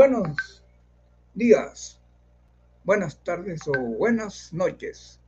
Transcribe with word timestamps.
Buenos 0.00 0.64
días, 1.34 2.00
buenas 2.84 3.22
tardes 3.22 3.60
o 3.68 3.78
buenas 3.98 4.50
noches, 4.50 5.20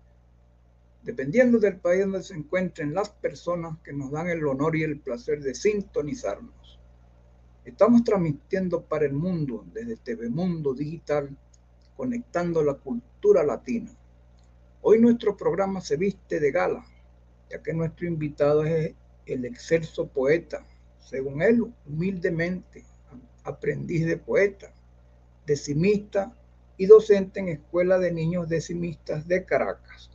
dependiendo 1.02 1.58
del 1.58 1.76
país 1.76 2.00
donde 2.00 2.22
se 2.22 2.32
encuentren 2.32 2.94
las 2.94 3.10
personas 3.10 3.76
que 3.84 3.92
nos 3.92 4.10
dan 4.12 4.30
el 4.30 4.46
honor 4.46 4.74
y 4.74 4.82
el 4.82 4.98
placer 4.98 5.42
de 5.42 5.54
sintonizarnos. 5.54 6.80
Estamos 7.66 8.02
transmitiendo 8.02 8.82
para 8.82 9.04
el 9.04 9.12
mundo 9.12 9.62
desde 9.74 9.98
TV 9.98 10.30
Mundo 10.30 10.72
Digital, 10.72 11.36
conectando 11.94 12.64
la 12.64 12.72
cultura 12.72 13.44
latina. 13.44 13.94
Hoy 14.80 14.98
nuestro 14.98 15.36
programa 15.36 15.82
se 15.82 15.98
viste 15.98 16.40
de 16.40 16.50
gala, 16.50 16.82
ya 17.50 17.62
que 17.62 17.74
nuestro 17.74 18.06
invitado 18.06 18.64
es 18.64 18.94
el 19.26 19.44
excelso 19.44 20.06
poeta, 20.06 20.64
según 20.98 21.42
él, 21.42 21.62
humildemente 21.84 22.86
aprendiz 23.44 24.06
de 24.06 24.16
poeta, 24.16 24.72
decimista 25.46 26.32
y 26.76 26.86
docente 26.86 27.40
en 27.40 27.48
Escuela 27.48 27.98
de 27.98 28.12
Niños 28.12 28.48
Decimistas 28.48 29.26
de 29.26 29.44
Caracas. 29.44 30.10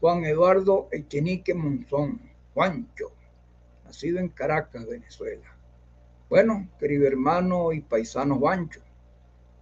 Juan 0.00 0.24
Eduardo 0.24 0.88
Echenique 0.92 1.54
Monzón, 1.54 2.20
Juancho, 2.54 3.12
nacido 3.84 4.18
en 4.18 4.28
Caracas, 4.28 4.86
Venezuela. 4.86 5.56
Bueno, 6.28 6.68
querido 6.78 7.06
hermano 7.06 7.72
y 7.72 7.80
paisano 7.80 8.38
Juancho, 8.38 8.80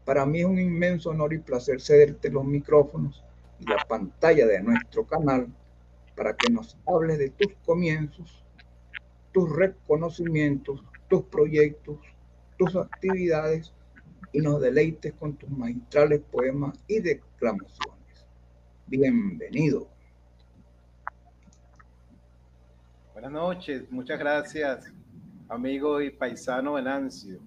para 0.05 0.27
mí 0.27 0.41
es 0.41 0.47
un 0.47 0.59
inmenso 0.59 1.11
honor 1.11 1.33
y 1.33 1.39
placer 1.39 1.81
cederte 1.81 2.31
los 2.31 2.45
micrófonos 2.45 3.23
y 3.61 3.69
la 3.69 3.79
pantalla 3.89 4.47
de 4.47 4.63
nuestro 4.63 5.05
canal 5.07 5.49
para 6.17 6.35
que 6.37 6.51
nos 6.53 6.77
hables 6.87 7.19
de 7.19 7.31
tus 7.31 7.53
comienzos, 7.65 8.43
tus 9.33 9.55
reconocimientos, 9.55 10.83
tus 11.09 11.23
proyectos, 11.25 11.99
tus 12.59 12.75
actividades 12.77 13.73
y 14.33 14.41
nos 14.41 14.61
deleites 14.61 15.15
con 15.15 15.35
tus 15.37 15.51
magistrales 15.51 16.21
poemas 16.31 16.79
y 16.87 17.01
declamaciones. 17.01 18.27
Bienvenido. 18.87 19.89
Buenas 23.13 23.33
noches, 23.33 23.91
muchas 23.91 24.19
gracias, 24.19 24.93
amigo 25.49 26.01
y 26.01 26.11
paisano 26.11 26.75
Venancio. 26.75 27.41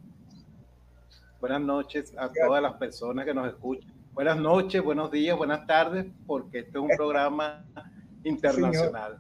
Buenas 1.40 1.62
noches 1.62 2.14
a 2.18 2.32
todas 2.32 2.62
las 2.62 2.74
personas 2.74 3.26
que 3.26 3.34
nos 3.34 3.48
escuchan. 3.48 3.94
Buenas 4.14 4.38
noches, 4.38 4.82
buenos 4.82 5.12
días, 5.12 5.38
buenas 5.38 5.66
tardes, 5.66 6.06
porque 6.25 6.59
este 6.59 6.72
es 6.72 6.84
un 6.84 6.90
programa 6.98 7.66
internacional. 8.24 9.18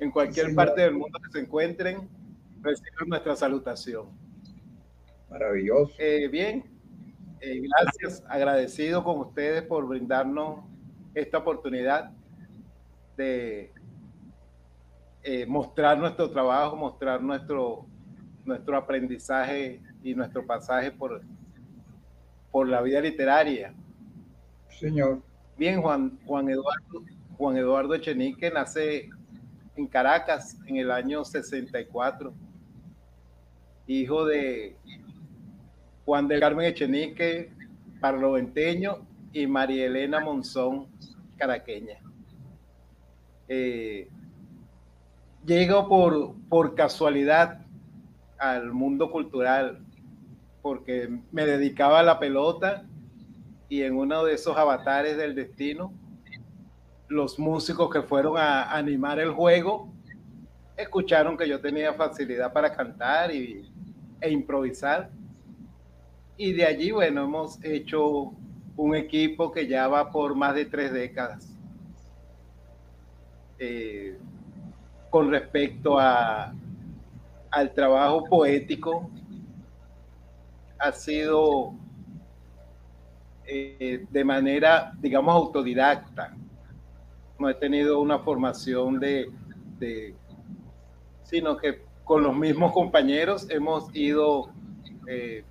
En 0.00 0.10
cualquier 0.10 0.54
parte 0.54 0.82
del 0.82 0.94
mundo 0.94 1.18
que 1.18 1.30
se 1.30 1.40
encuentren, 1.40 2.08
reciban 2.62 3.08
nuestra 3.08 3.36
salutación. 3.36 4.21
Maravilloso. 5.32 5.94
Eh, 5.98 6.28
bien, 6.28 6.64
eh, 7.40 7.60
gracias, 7.60 8.22
agradecido 8.28 9.02
con 9.02 9.18
ustedes 9.20 9.62
por 9.62 9.88
brindarnos 9.88 10.60
esta 11.14 11.38
oportunidad 11.38 12.10
de 13.16 13.72
eh, 15.22 15.46
mostrar 15.46 15.98
nuestro 15.98 16.30
trabajo, 16.30 16.76
mostrar 16.76 17.22
nuestro, 17.22 17.86
nuestro 18.44 18.76
aprendizaje 18.76 19.80
y 20.02 20.14
nuestro 20.14 20.46
pasaje 20.46 20.90
por, 20.90 21.22
por 22.50 22.68
la 22.68 22.82
vida 22.82 23.00
literaria. 23.00 23.72
Señor. 24.68 25.22
Bien, 25.56 25.80
Juan, 25.80 26.18
Juan 26.26 26.48
Eduardo, 26.50 27.04
Juan 27.38 27.56
Eduardo 27.56 27.94
Echenique 27.94 28.50
nace 28.50 29.08
en 29.76 29.86
Caracas 29.86 30.58
en 30.66 30.76
el 30.76 30.90
año 30.90 31.24
64, 31.24 32.34
hijo 33.86 34.24
de 34.26 34.76
Juan 36.04 36.28
del 36.28 36.40
Carmen 36.40 36.66
Echenique, 36.66 37.52
parloventeño, 38.00 39.06
y 39.32 39.46
María 39.46 39.86
Elena 39.86 40.20
Monzón, 40.20 40.88
caraqueña. 41.36 41.98
Eh, 43.48 44.08
llego 45.46 45.88
por, 45.88 46.34
por 46.48 46.74
casualidad 46.74 47.64
al 48.38 48.72
mundo 48.72 49.10
cultural, 49.10 49.84
porque 50.60 51.08
me 51.30 51.46
dedicaba 51.46 52.00
a 52.00 52.02
la 52.02 52.18
pelota 52.18 52.84
y 53.68 53.82
en 53.82 53.96
uno 53.96 54.24
de 54.24 54.34
esos 54.34 54.56
avatares 54.56 55.16
del 55.16 55.34
destino, 55.34 55.92
los 57.08 57.38
músicos 57.38 57.90
que 57.90 58.02
fueron 58.02 58.36
a 58.36 58.72
animar 58.72 59.18
el 59.18 59.30
juego 59.30 59.92
escucharon 60.76 61.36
que 61.36 61.48
yo 61.48 61.60
tenía 61.60 61.92
facilidad 61.94 62.52
para 62.52 62.74
cantar 62.74 63.34
y, 63.34 63.70
e 64.20 64.30
improvisar 64.30 65.10
y 66.42 66.52
de 66.52 66.66
allí, 66.66 66.90
bueno, 66.90 67.22
hemos 67.22 67.64
hecho 67.64 68.32
un 68.76 68.96
equipo 68.96 69.52
que 69.52 69.68
ya 69.68 69.86
va 69.86 70.10
por 70.10 70.34
más 70.34 70.56
de 70.56 70.64
tres 70.64 70.92
décadas. 70.92 71.56
Eh, 73.60 74.18
con 75.08 75.30
respecto 75.30 76.00
a, 76.00 76.52
al 77.48 77.72
trabajo 77.72 78.24
poético, 78.24 79.08
ha 80.80 80.90
sido 80.90 81.74
eh, 83.46 84.04
de 84.10 84.24
manera, 84.24 84.92
digamos, 84.98 85.32
autodidacta. 85.36 86.34
No 87.38 87.50
he 87.50 87.54
tenido 87.54 88.00
una 88.00 88.18
formación 88.18 88.98
de, 88.98 89.30
de, 89.78 90.16
sino 91.22 91.56
que 91.56 91.82
con 92.02 92.24
los 92.24 92.36
mismos 92.36 92.72
compañeros 92.72 93.48
hemos 93.48 93.94
ido 93.94 94.50
eh, 95.06 95.44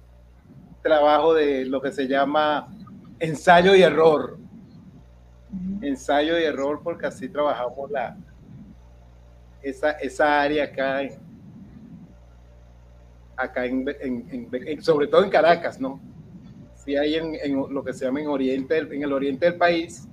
trabajo 0.82 1.34
de 1.34 1.66
lo 1.66 1.82
que 1.82 1.92
se 1.92 2.08
llama 2.08 2.68
ensayo 3.20 3.76
y 3.76 3.84
error. 3.84 4.38
Ensayo 5.82 6.40
y 6.40 6.44
error 6.44 6.82
porque 6.84 7.08
así 7.08 7.30
trabajamos 7.30 7.92
la, 7.92 8.18
esa, 9.62 9.92
esa 9.92 10.42
área 10.42 10.66
acá, 10.66 11.04
en, 11.04 11.12
acá 13.36 13.66
en, 13.66 14.82
sobre 14.82 15.08
todo 15.08 15.24
en 15.24 15.30
Caracas, 15.30 15.80
¿no? 15.80 16.00
Si 16.76 16.96
hay 16.96 17.16
en, 17.16 17.56
lo 17.56 17.84
que 17.84 17.94
se 17.94 18.06
llama 18.06 18.22
en, 18.22 18.28
oriente, 18.28 18.78
en 18.78 19.04
el 19.04 19.14
oriente 19.14 19.46
del 19.46 19.56
país, 19.56 20.08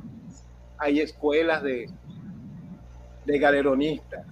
hay 0.77 1.01
escuelas 1.01 1.63
de, 1.63 1.91
de 3.25 3.39
galeronistas. 3.39 4.27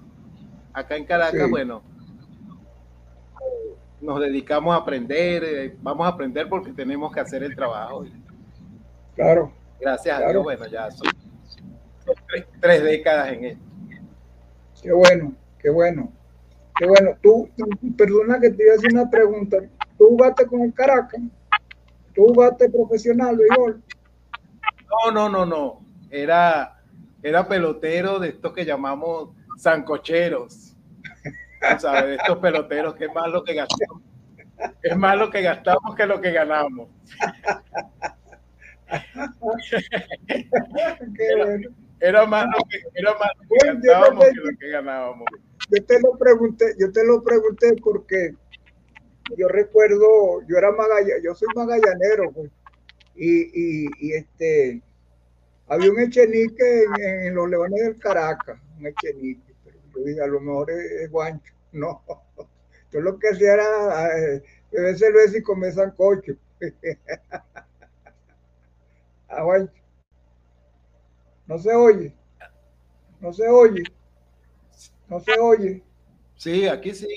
Acá 0.73 0.97
en 0.97 1.07
Caracas, 1.07 1.49
bueno, 1.49 1.83
nos 4.07 4.21
dedicamos 4.21 4.73
a 4.73 4.79
aprender, 4.79 5.43
eh, 5.45 5.77
vamos 5.83 6.07
a 6.07 6.11
aprender 6.11 6.49
porque 6.49 6.73
tenemos 6.73 7.13
que 7.13 7.21
hacer 7.21 7.43
el 7.43 7.57
trabajo. 7.57 8.05
Claro. 9.17 9.53
Gracias 9.81 10.21
a 10.21 10.29
Dios, 10.29 10.43
bueno, 10.45 10.65
ya 10.67 10.91
son, 10.91 11.09
tres, 12.61 12.85
décadas 12.85 13.33
en 13.33 13.45
esto. 13.45 13.65
Qué 14.81 14.93
bueno, 14.93 15.35
qué 15.59 15.71
bueno. 15.71 16.13
Qué 16.79 16.87
bueno. 16.87 17.11
Tú, 17.21 17.51
perdona 17.97 18.39
que 18.39 18.51
te 18.51 18.63
iba 18.63 18.75
a 18.75 18.77
hacer 18.77 18.93
una 18.93 19.11
pregunta. 19.11 19.59
¿Tú 19.99 20.07
jugaste 20.11 20.47
con 20.47 20.61
el 20.61 20.73
Caracas? 20.73 21.21
¿Tú 22.15 22.27
jugaste 22.29 22.71
profesional, 22.71 23.37
béisbol? 23.37 23.83
No, 24.89 25.11
no, 25.13 25.29
no, 25.29 25.45
no. 25.45 25.81
Era, 26.11 26.81
era 27.23 27.49
pelotero 27.49 28.21
de 28.21 28.29
estos 28.29 28.53
que 28.53 28.65
llamamos 28.65 29.31
sancocheros 29.59 30.66
¿sabes? 31.79 32.19
Estos 32.21 32.39
peloteros, 32.39 32.95
que 32.95 33.05
es 33.07 33.15
más 33.15 33.29
lo 33.29 33.45
que 33.45 33.55
gastamos. 33.55 34.03
Es 34.83 34.97
más 34.97 35.19
lo 35.19 35.31
que 35.31 35.43
gastamos 35.43 35.95
que 35.95 36.07
lo 36.07 36.21
que 36.21 36.33
ganamos. 36.33 36.89
era, 42.01 42.27
más 42.27 42.47
lo 42.47 42.59
que, 42.69 42.83
era 42.95 43.15
más 43.19 43.31
lo 43.37 43.49
que 43.49 43.67
gastábamos 43.67 44.25
que 44.25 44.35
lo 44.35 44.59
que 44.59 44.71
ganábamos. 44.71 45.27
Yo 45.71 45.85
te 45.85 46.01
lo 46.01 46.17
pregunté, 46.19 46.75
yo 46.79 46.93
te 46.93 47.05
lo 47.05 47.23
pregunté 47.23 47.75
porque 47.83 48.35
yo 49.37 49.49
recuerdo, 49.49 50.43
yo 50.47 50.57
era 50.57 50.71
magallanero, 50.71 51.23
yo 51.23 51.35
soy 51.35 51.49
magallanero, 51.55 52.31
pues, 52.33 52.51
y, 53.17 53.87
y, 53.87 53.89
y, 53.99 54.13
este, 54.13 54.83
había 55.67 55.91
un 55.91 55.99
echenique 55.99 56.85
en, 57.01 57.27
en, 57.27 57.35
los 57.35 57.49
Leones 57.51 57.83
del 57.83 57.99
Caracas, 57.99 58.61
un 58.79 58.87
echenique, 58.87 59.46
a 60.23 60.27
lo 60.27 60.41
mejor 60.41 60.71
es, 60.71 61.11
guancho. 61.11 61.53
No, 61.73 62.03
yo 62.91 63.01
lo 63.01 63.19
que 63.19 63.29
hacía 63.29 63.53
era 63.53 64.09
beber 64.71 64.97
cerveza 64.97 65.37
y 65.37 65.43
comer 65.43 65.73
sancocho. 65.73 66.33
Ah, 69.29 69.43
bueno. 69.43 69.69
No 71.47 71.59
se 71.59 71.75
oye. 71.75 72.15
No 73.21 73.33
se 73.33 73.49
oye. 73.49 73.83
No 75.09 75.21
se 75.21 75.39
oye. 75.39 75.83
Sí, 76.37 76.67
aquí 76.67 76.95
sí. 76.95 77.09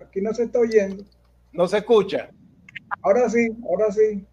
Aquí 0.00 0.20
no 0.20 0.32
se 0.34 0.44
está 0.44 0.58
oyendo. 0.58 1.04
No 1.52 1.66
se 1.66 1.78
escucha. 1.78 2.30
Ahora 3.02 3.28
sí, 3.28 3.48
ahora 3.64 3.90
sí. 3.90 4.26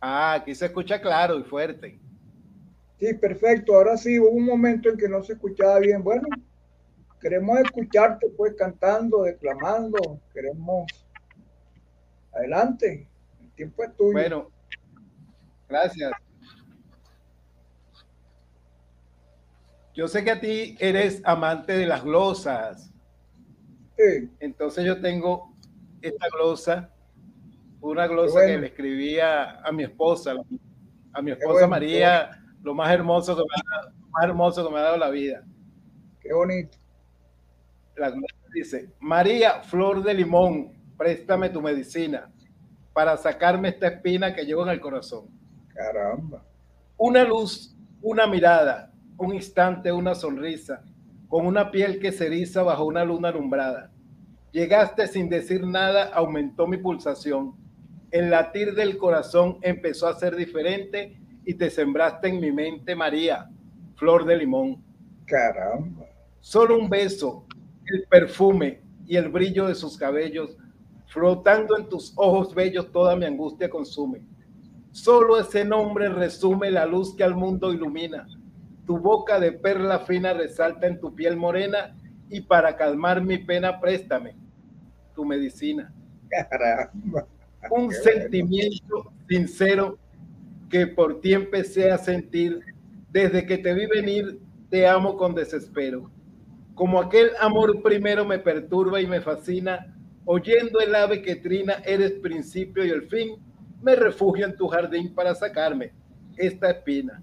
Ah, 0.00 0.34
aquí 0.34 0.54
se 0.54 0.66
escucha 0.66 1.00
claro 1.00 1.38
y 1.38 1.44
fuerte. 1.44 1.98
Sí, 3.04 3.12
perfecto. 3.12 3.74
Ahora 3.74 3.98
sí, 3.98 4.18
hubo 4.18 4.30
un 4.30 4.46
momento 4.46 4.88
en 4.88 4.96
que 4.96 5.10
no 5.10 5.22
se 5.22 5.34
escuchaba 5.34 5.78
bien. 5.78 6.02
Bueno, 6.02 6.26
queremos 7.20 7.58
escucharte 7.58 8.30
pues 8.34 8.54
cantando, 8.54 9.24
declamando. 9.24 10.20
Queremos... 10.32 10.86
Adelante. 12.32 13.06
El 13.42 13.50
tiempo 13.50 13.84
es 13.84 13.94
tuyo. 13.94 14.12
Bueno, 14.12 14.50
gracias. 15.68 16.12
Yo 19.94 20.08
sé 20.08 20.24
que 20.24 20.30
a 20.30 20.40
ti 20.40 20.74
eres 20.80 21.20
amante 21.26 21.74
de 21.74 21.84
las 21.84 22.02
glosas. 22.02 22.90
Sí. 23.98 24.30
Entonces 24.40 24.82
yo 24.86 24.98
tengo 25.02 25.54
esta 26.00 26.26
glosa, 26.30 26.90
una 27.82 28.06
glosa 28.06 28.46
que 28.46 28.56
le 28.56 28.68
escribía 28.68 29.60
a 29.60 29.70
mi 29.72 29.82
esposa, 29.82 30.32
a 31.12 31.20
mi 31.20 31.32
esposa 31.32 31.68
María, 31.68 32.40
lo 32.64 32.74
más 32.74 32.90
hermoso 32.90 33.36
que 33.36 33.42
me 33.42 33.54
ha, 33.54 33.92
más 34.10 34.24
hermoso 34.24 34.66
que 34.66 34.72
me 34.72 34.80
ha 34.80 34.84
dado 34.84 34.96
la 34.96 35.10
vida. 35.10 35.44
Qué 36.18 36.32
bonito. 36.32 36.78
La 37.96 38.12
dice, 38.52 38.90
María, 38.98 39.62
flor 39.62 40.02
de 40.02 40.14
limón, 40.14 40.72
préstame 40.96 41.50
tu 41.50 41.60
medicina 41.60 42.32
para 42.92 43.16
sacarme 43.16 43.68
esta 43.68 43.88
espina 43.88 44.34
que 44.34 44.46
llevo 44.46 44.62
en 44.62 44.70
el 44.70 44.80
corazón. 44.80 45.26
Caramba. 45.68 46.42
Una 46.96 47.24
luz, 47.24 47.76
una 48.00 48.26
mirada, 48.26 48.92
un 49.18 49.34
instante, 49.34 49.92
una 49.92 50.14
sonrisa, 50.14 50.82
con 51.28 51.46
una 51.46 51.70
piel 51.70 52.00
que 52.00 52.12
se 52.12 52.26
eriza 52.26 52.62
bajo 52.62 52.84
una 52.86 53.04
luna 53.04 53.28
alumbrada. 53.28 53.92
Llegaste 54.52 55.06
sin 55.06 55.28
decir 55.28 55.66
nada, 55.66 56.04
aumentó 56.14 56.66
mi 56.66 56.78
pulsación. 56.78 57.56
El 58.10 58.30
latir 58.30 58.74
del 58.74 58.96
corazón 58.96 59.58
empezó 59.60 60.06
a 60.06 60.14
ser 60.14 60.36
diferente 60.36 61.20
y 61.44 61.54
te 61.54 61.70
sembraste 61.70 62.28
en 62.28 62.40
mi 62.40 62.52
mente, 62.52 62.94
María, 62.94 63.50
flor 63.96 64.24
de 64.24 64.36
limón. 64.36 64.82
Caramba. 65.26 66.06
Solo 66.40 66.78
un 66.78 66.88
beso, 66.88 67.46
el 67.86 68.06
perfume 68.08 68.82
y 69.06 69.16
el 69.16 69.28
brillo 69.28 69.66
de 69.66 69.74
sus 69.74 69.96
cabellos, 69.96 70.56
flotando 71.06 71.76
en 71.78 71.88
tus 71.88 72.12
ojos 72.16 72.54
bellos, 72.54 72.90
toda 72.92 73.16
mi 73.16 73.24
angustia 73.24 73.70
consume. 73.70 74.26
Solo 74.90 75.38
ese 75.38 75.64
nombre 75.64 76.08
resume 76.08 76.70
la 76.70 76.86
luz 76.86 77.14
que 77.16 77.24
al 77.24 77.34
mundo 77.34 77.72
ilumina 77.72 78.26
tu 78.86 78.98
boca 78.98 79.40
de 79.40 79.52
perla 79.52 80.00
fina 80.00 80.32
resalta 80.32 80.86
en 80.86 81.00
tu 81.00 81.14
piel 81.14 81.36
morena 81.36 81.96
y 82.28 82.40
para 82.40 82.76
calmar 82.76 83.22
mi 83.22 83.38
pena 83.38 83.80
préstame 83.80 84.36
tu 85.14 85.24
medicina. 85.24 85.92
Caramba. 86.28 87.26
Un 87.70 87.92
sentimiento 87.92 89.12
sincero 89.28 89.98
que 90.70 90.86
por 90.86 91.20
ti 91.20 91.32
empecé 91.34 91.90
a 91.90 91.98
sentir 91.98 92.60
desde 93.10 93.46
que 93.46 93.58
te 93.58 93.74
vi 93.74 93.86
venir, 93.86 94.40
te 94.70 94.86
amo 94.86 95.16
con 95.16 95.34
desespero. 95.34 96.10
Como 96.74 97.00
aquel 97.00 97.30
amor 97.40 97.80
primero 97.82 98.24
me 98.24 98.38
perturba 98.38 99.00
y 99.00 99.06
me 99.06 99.20
fascina, 99.20 99.94
oyendo 100.24 100.80
el 100.80 100.94
ave 100.94 101.22
que 101.22 101.36
trina, 101.36 101.74
eres 101.84 102.12
principio 102.12 102.84
y 102.84 102.90
el 102.90 103.02
fin, 103.08 103.36
me 103.80 103.94
refugio 103.94 104.46
en 104.46 104.56
tu 104.56 104.66
jardín 104.66 105.14
para 105.14 105.34
sacarme 105.34 105.92
esta 106.36 106.70
espina. 106.70 107.22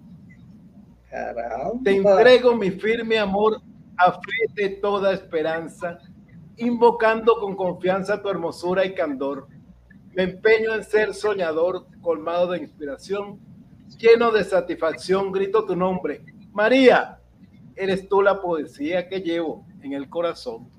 Te 1.84 1.96
entrego 1.98 2.56
mi 2.56 2.72
firme 2.72 3.18
amor 3.18 3.62
a 3.98 4.14
fe 4.14 4.54
de 4.56 4.70
toda 4.70 5.14
esperanza, 5.14 6.00
invocando 6.58 7.36
con 7.40 7.56
confianza 7.56 8.22
tu 8.22 8.30
hermosura 8.30 8.86
y 8.86 8.94
candor. 8.94 9.48
Me 10.14 10.24
empeño 10.24 10.76
en 10.76 10.84
ser 10.84 11.14
soñador, 11.14 11.86
colmado 12.02 12.52
de 12.52 12.60
inspiración, 12.60 13.40
lleno 13.98 14.32
de 14.32 14.44
satisfacción, 14.44 15.32
grito 15.32 15.66
tu 15.66 15.76
nombre. 15.76 16.24
María, 16.54 17.20
eres 17.76 18.08
tú 18.08 18.22
la 18.22 18.42
poesía 18.42 19.08
que 19.08 19.22
llevo 19.22 19.66
en 19.82 19.94
el 19.94 20.10
corazón. 20.10 20.70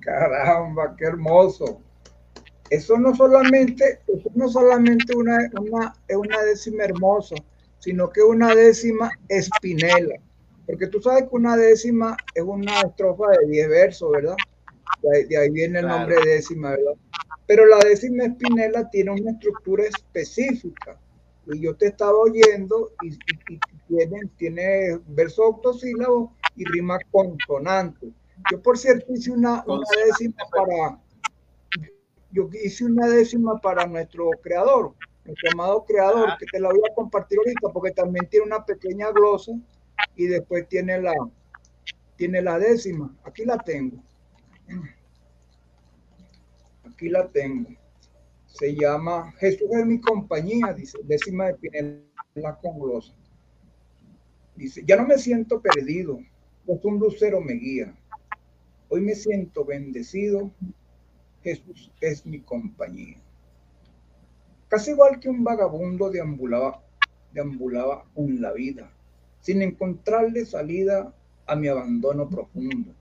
Caramba, 0.00 0.94
qué 0.96 1.06
hermoso. 1.06 1.80
Eso 2.70 2.98
no 2.98 3.14
solamente, 3.14 4.00
eso 4.06 4.30
no 4.34 4.48
solamente 4.48 5.16
una, 5.16 5.38
una, 5.60 5.94
una 6.16 6.42
décima 6.42 6.84
hermosa, 6.84 7.36
sino 7.78 8.10
que 8.10 8.22
una 8.22 8.54
décima 8.54 9.10
espinela. 9.28 10.16
Porque 10.66 10.86
tú 10.86 11.00
sabes 11.00 11.24
que 11.24 11.36
una 11.36 11.56
décima 11.56 12.16
es 12.34 12.42
una 12.42 12.80
estrofa 12.80 13.30
de 13.38 13.46
10 13.46 13.68
versos, 13.68 14.10
¿verdad? 14.12 14.36
De 15.02 15.36
ahí, 15.36 15.50
viene 15.50 15.80
el 15.80 15.86
nombre 15.86 16.16
décima, 16.24 16.70
¿verdad? 16.70 16.94
Pero 17.46 17.66
la 17.66 17.78
décima 17.78 18.24
espinela 18.24 18.88
tiene 18.90 19.10
una 19.10 19.32
estructura 19.32 19.84
específica. 19.84 20.98
Y 21.46 21.60
yo 21.60 21.76
te 21.76 21.86
estaba 21.88 22.16
oyendo 22.16 22.92
y, 23.02 23.18
tiene, 23.86 24.20
tiene 24.38 24.98
verso 25.08 25.44
octosílabo 25.44 26.32
y 26.56 26.64
rima 26.64 26.98
consonante. 27.10 28.08
Yo, 28.50 28.62
por 28.62 28.78
cierto, 28.78 29.12
hice 29.12 29.30
una, 29.30 29.62
una 29.66 29.86
décima 30.06 30.36
para. 30.50 31.00
Yo 32.30 32.48
hice 32.64 32.84
una 32.84 33.06
décima 33.08 33.60
para 33.60 33.86
nuestro 33.86 34.30
creador, 34.42 34.94
nuestro 35.24 35.50
amado 35.52 35.84
creador, 35.84 36.36
que 36.38 36.46
te 36.46 36.58
la 36.58 36.68
voy 36.68 36.80
a 36.90 36.94
compartir 36.94 37.38
ahorita 37.38 37.68
porque 37.72 37.92
también 37.92 38.28
tiene 38.28 38.46
una 38.46 38.64
pequeña 38.64 39.12
glosa 39.12 39.52
y 40.16 40.26
después 40.26 40.66
tiene 40.68 41.00
la, 41.00 41.12
tiene 42.16 42.42
la 42.42 42.58
décima. 42.58 43.14
Aquí 43.22 43.44
la 43.44 43.58
tengo. 43.58 44.02
Aquí 46.94 47.08
la 47.08 47.26
tengo. 47.28 47.70
Se 48.46 48.72
llama 48.72 49.32
Jesús 49.38 49.68
es 49.72 49.84
mi 49.84 50.00
compañía, 50.00 50.72
dice, 50.72 50.96
décima 51.02 51.46
de 51.46 51.54
Pinela 51.54 52.58
con 52.62 52.78
glosa. 52.78 53.12
Dice, 54.54 54.84
ya 54.86 54.96
no 54.96 55.08
me 55.08 55.18
siento 55.18 55.60
perdido, 55.60 56.20
pues 56.64 56.84
un 56.84 57.00
lucero 57.00 57.40
me 57.40 57.54
guía. 57.54 57.92
Hoy 58.88 59.00
me 59.00 59.16
siento 59.16 59.64
bendecido, 59.64 60.52
Jesús 61.42 61.90
es 62.00 62.24
mi 62.24 62.38
compañía. 62.38 63.20
Casi 64.68 64.92
igual 64.92 65.18
que 65.18 65.28
un 65.28 65.42
vagabundo 65.42 66.10
deambulaba, 66.10 66.80
deambulaba 67.32 68.04
con 68.14 68.40
la 68.40 68.52
vida, 68.52 68.88
sin 69.40 69.62
encontrarle 69.62 70.46
salida 70.46 71.12
a 71.46 71.56
mi 71.56 71.66
abandono 71.66 72.28
profundo, 72.28 72.94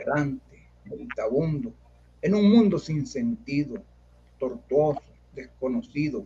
errante, 0.00 0.68
meditabundo, 0.84 1.74
en 2.24 2.34
un 2.34 2.50
mundo 2.50 2.78
sin 2.78 3.06
sentido, 3.06 3.84
tortuoso, 4.38 5.02
desconocido, 5.34 6.24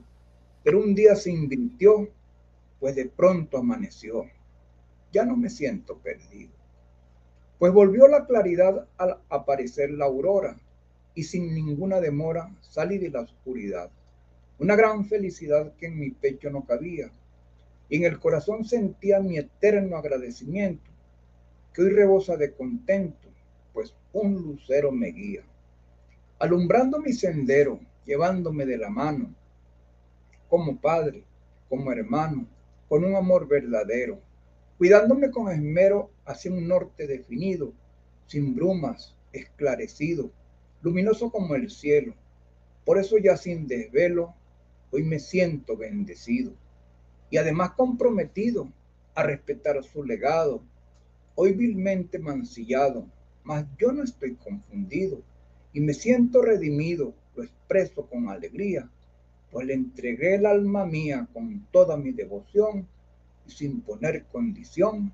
pero 0.63 0.79
un 0.79 0.95
día 0.95 1.17
se 1.17 1.33
invirtió, 1.33 2.09
pues 2.79 2.95
de 2.95 3.07
pronto 3.07 3.59
amaneció. 3.59 4.25
Ya 5.11 5.25
no 5.25 5.37
me 5.37 5.51
siento 5.51 5.99
perdido, 5.99 6.53
pues 7.59 7.73
volvió 7.73 8.07
la 8.07 8.27
claridad 8.27 8.87
al 8.97 9.19
aparecer 9.29 9.91
la 9.91 10.05
aurora 10.05 10.57
y 11.17 11.25
sin 11.25 11.53
ninguna 11.53 12.01
demora 12.01 12.49
salí 12.61 12.99
de 12.99 13.11
la 13.11 13.23
oscuridad. 13.23 13.91
Una 14.61 14.77
gran 14.77 15.05
felicidad 15.05 15.75
que 15.79 15.87
en 15.87 15.99
mi 15.99 16.11
pecho 16.13 16.49
no 16.49 16.65
cabía, 16.65 17.11
y 17.89 17.97
en 17.97 18.05
el 18.05 18.21
corazón 18.21 18.65
sentía 18.65 19.19
mi 19.19 19.37
eterno 19.37 19.97
agradecimiento, 19.97 20.93
que 21.75 21.83
hoy 21.83 21.91
rebosa 21.91 22.37
de 22.37 22.53
contento, 22.53 23.27
pues 23.73 23.97
un 24.13 24.35
lucero 24.35 24.93
me 24.93 25.09
guía, 25.09 25.43
alumbrando 26.39 26.99
mi 26.99 27.13
sendero, 27.13 27.81
llevándome 28.05 28.67
de 28.67 28.79
la 28.79 28.91
mano, 28.91 29.35
como 30.49 30.81
padre, 30.81 31.25
como 31.69 31.93
hermano, 31.93 32.47
con 32.89 33.05
un 33.05 33.15
amor 33.17 33.47
verdadero, 33.49 34.21
cuidándome 34.79 35.31
con 35.31 35.51
esmero 35.51 36.11
hacia 36.25 36.53
un 36.53 36.67
norte 36.67 37.07
definido, 37.07 37.73
sin 38.27 38.55
brumas, 38.55 39.15
esclarecido, 39.33 40.31
luminoso 40.83 41.31
como 41.31 41.55
el 41.55 41.71
cielo. 41.71 42.15
Por 42.85 42.99
eso 42.99 43.19
ya 43.19 43.37
sin 43.37 43.67
desvelo 43.67 44.35
Hoy 44.91 45.03
me 45.03 45.19
siento 45.19 45.77
bendecido 45.77 46.53
y 47.31 47.37
además 47.37 47.73
comprometido 47.73 48.73
a 49.15 49.23
respetar 49.23 49.83
su 49.85 50.03
legado. 50.03 50.63
Hoy 51.35 51.53
vilmente 51.53 52.19
mancillado, 52.19 53.07
mas 53.45 53.67
yo 53.79 53.93
no 53.93 54.03
estoy 54.03 54.35
confundido 54.37 55.21
y 55.73 55.81
me 55.81 55.95
siento 55.95 56.43
redimido, 56.43 57.15
lo 57.37 57.45
expreso 57.45 58.07
con 58.07 58.29
alegría, 58.29 58.89
pues 59.51 59.67
le 59.67 59.75
entregué 59.75 60.37
el 60.37 60.47
alma 60.47 60.85
mía 60.85 61.27
con 61.33 61.67
toda 61.71 61.97
mi 61.97 62.13
devoción 62.13 62.87
y 63.47 63.51
sin 63.51 63.81
poner 63.81 64.25
condición. 64.27 65.13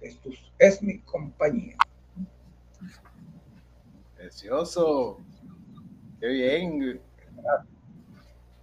Jesús 0.00 0.52
es 0.58 0.82
mi 0.82 0.98
compañía. 1.00 1.76
Precioso. 4.16 5.18
Qué 6.20 6.28
bien. 6.28 7.00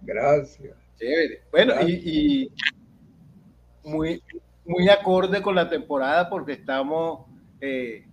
Gracias. 0.02 0.76
Chévere. 0.98 1.42
Bueno, 1.50 1.74
y, 1.88 2.52
muy, 3.84 4.22
muy 4.64 4.88
acorde 4.88 5.42
con 5.42 5.54
la 5.54 5.68
temporada 5.68 6.28
porque 6.28 6.52
estamos 6.52 7.26
eh, 7.60 8.06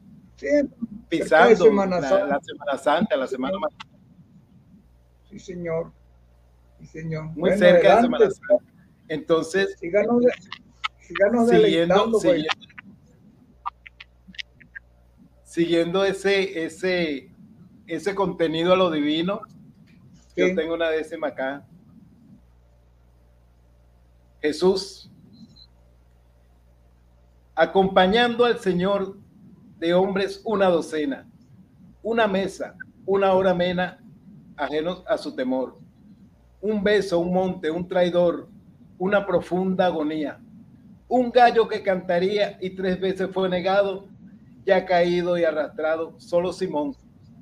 pisando 1.12 1.66
la, 1.66 2.40
Semana 2.42 2.78
Santa, 2.78 3.18
la 3.18 3.28
Semana 3.28 3.58
Sí, 5.30 5.40
señor. 5.40 5.92
Sí, 6.80 6.88
señor. 6.88 7.26
Muy 7.36 7.52
cerca 7.58 7.98
de 7.98 8.02
Semana 8.04 8.32
Santa. 8.32 8.66
Entonces, 9.10 9.76
síganos, 9.78 10.24
síganos 11.02 11.50
siguiendo, 11.50 12.20
siguiendo, 12.20 12.48
siguiendo, 15.44 16.06
ese, 16.06 16.64
ese, 16.64 17.30
ese 17.88 18.16
contenido 18.16 18.72
a 18.72 18.78
lo 18.78 18.90
divino, 18.90 19.42
yo 20.38 20.56
tengo 20.56 20.76
una 20.76 20.90
décima 20.90 21.28
acá. 21.28 21.68
Jesús, 24.42 25.12
acompañando 27.54 28.46
al 28.46 28.60
Señor 28.60 29.21
de 29.82 29.96
hombres 29.96 30.42
una 30.46 30.68
docena, 30.68 31.28
una 32.04 32.28
mesa, 32.28 32.76
una 33.04 33.34
hora 33.34 33.56
mena, 33.56 34.00
ajenos 34.56 35.04
a 35.08 35.18
su 35.18 35.36
temor, 35.36 35.80
un 36.62 36.84
beso, 36.84 37.18
un 37.18 37.34
monte, 37.34 37.72
un 37.72 37.88
traidor, 37.88 38.48
una 39.00 39.26
profunda 39.26 39.88
agonía, 39.88 40.40
un 41.08 41.32
gallo 41.32 41.68
que 41.68 41.82
cantaría 41.82 42.60
y 42.62 42.70
tres 42.76 43.02
veces 43.02 43.32
fue 43.34 43.50
negado, 43.50 44.06
ya 44.68 44.86
caído 44.86 45.36
y 45.40 45.46
arrastrado, 45.46 46.14
solo 46.20 46.54
Simón 46.54 46.96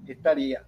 estaría. 0.08 0.64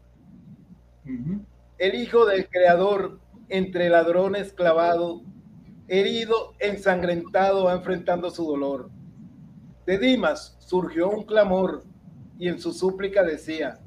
El 1.78 1.96
hijo 1.96 2.26
del 2.26 2.50
creador 2.50 3.22
entre 3.48 3.90
ladrones 3.90 4.52
clavado, 4.52 5.22
herido, 5.88 6.54
ensangrentado, 6.60 7.72
enfrentando 7.74 8.30
su 8.30 8.46
dolor. 8.46 8.90
De 9.86 9.98
Dimas 9.98 10.58
surgió 10.60 11.10
un 11.10 11.24
clamor 11.24 11.84
y 12.38 12.48
en 12.48 12.60
su 12.60 12.72
súplica 12.72 13.24
decía, 13.24 13.80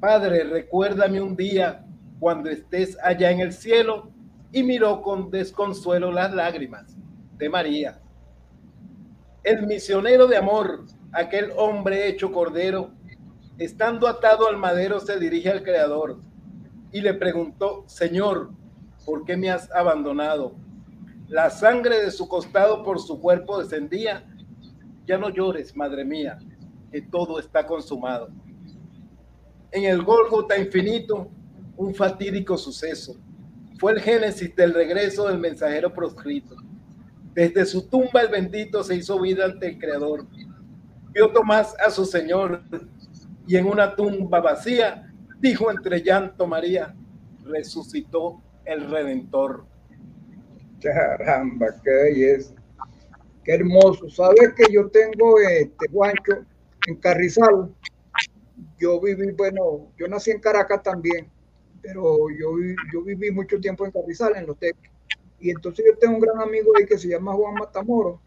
Padre, 0.00 0.44
recuérdame 0.44 1.20
un 1.20 1.36
día 1.36 1.84
cuando 2.18 2.50
estés 2.50 2.96
allá 3.02 3.30
en 3.30 3.40
el 3.40 3.52
cielo, 3.52 4.12
y 4.52 4.62
miró 4.62 5.00
con 5.02 5.30
desconsuelo 5.30 6.12
las 6.12 6.32
lágrimas 6.32 6.96
de 7.38 7.48
María. 7.48 7.98
El 9.42 9.66
misionero 9.66 10.26
de 10.26 10.36
amor, 10.36 10.84
aquel 11.12 11.52
hombre 11.56 12.06
hecho 12.06 12.30
cordero, 12.30 12.90
estando 13.58 14.06
atado 14.06 14.46
al 14.48 14.58
madero, 14.58 15.00
se 15.00 15.18
dirige 15.18 15.50
al 15.50 15.62
Creador 15.62 16.20
y 16.92 17.00
le 17.00 17.14
preguntó, 17.14 17.84
Señor, 17.86 18.50
¿por 19.04 19.24
qué 19.24 19.36
me 19.36 19.50
has 19.50 19.70
abandonado? 19.72 20.54
La 21.28 21.48
sangre 21.48 22.00
de 22.04 22.10
su 22.10 22.28
costado 22.28 22.84
por 22.84 23.00
su 23.00 23.20
cuerpo 23.20 23.58
descendía. 23.58 24.24
Ya 25.06 25.18
no 25.18 25.30
llores, 25.30 25.76
madre 25.76 26.04
mía, 26.04 26.38
que 26.90 27.02
todo 27.02 27.38
está 27.38 27.66
consumado. 27.66 28.28
En 29.70 29.84
el 29.84 30.02
Gólgota 30.02 30.58
infinito, 30.58 31.28
un 31.76 31.94
fatídico 31.94 32.56
suceso. 32.56 33.16
Fue 33.78 33.92
el 33.92 34.00
génesis 34.00 34.54
del 34.54 34.74
regreso 34.74 35.28
del 35.28 35.38
mensajero 35.38 35.92
proscrito. 35.92 36.56
Desde 37.34 37.64
su 37.64 37.88
tumba 37.88 38.20
el 38.20 38.28
bendito 38.28 38.84
se 38.84 38.96
hizo 38.96 39.20
vida 39.20 39.46
ante 39.46 39.68
el 39.68 39.78
Creador. 39.78 40.26
Vio 41.12 41.32
Tomás 41.32 41.74
a 41.84 41.90
su 41.90 42.04
Señor 42.04 42.62
y 43.46 43.56
en 43.56 43.66
una 43.66 43.96
tumba 43.96 44.40
vacía 44.40 45.12
dijo 45.40 45.70
entre 45.70 46.02
llanto 46.02 46.46
María, 46.46 46.94
resucitó 47.44 48.40
el 48.64 48.88
Redentor. 48.88 49.66
Caramba, 50.80 51.66
qué 51.82 51.90
belleza. 51.90 52.54
Qué 53.44 53.52
hermoso. 53.54 54.08
Sabes 54.08 54.52
que 54.54 54.72
yo 54.72 54.88
tengo 54.88 55.38
este 55.40 55.86
guancho 55.90 56.44
en 56.86 56.96
Carrizal. 56.96 57.74
Yo 58.78 59.00
viví, 59.00 59.32
bueno, 59.32 59.88
yo 59.96 60.06
nací 60.08 60.30
en 60.30 60.40
Caracas 60.40 60.82
también, 60.82 61.28
pero 61.80 62.30
yo, 62.30 62.52
yo 62.92 63.02
viví 63.02 63.30
mucho 63.30 63.58
tiempo 63.60 63.84
en 63.84 63.92
Carrizal, 63.92 64.36
en 64.36 64.46
los 64.46 64.58
teques. 64.58 64.90
Y 65.40 65.50
entonces 65.50 65.84
yo 65.84 65.98
tengo 65.98 66.14
un 66.14 66.20
gran 66.20 66.40
amigo 66.40 66.72
ahí 66.76 66.86
que 66.86 66.98
se 66.98 67.08
llama 67.08 67.32
Juan 67.32 67.54
Matamoro, 67.54 68.20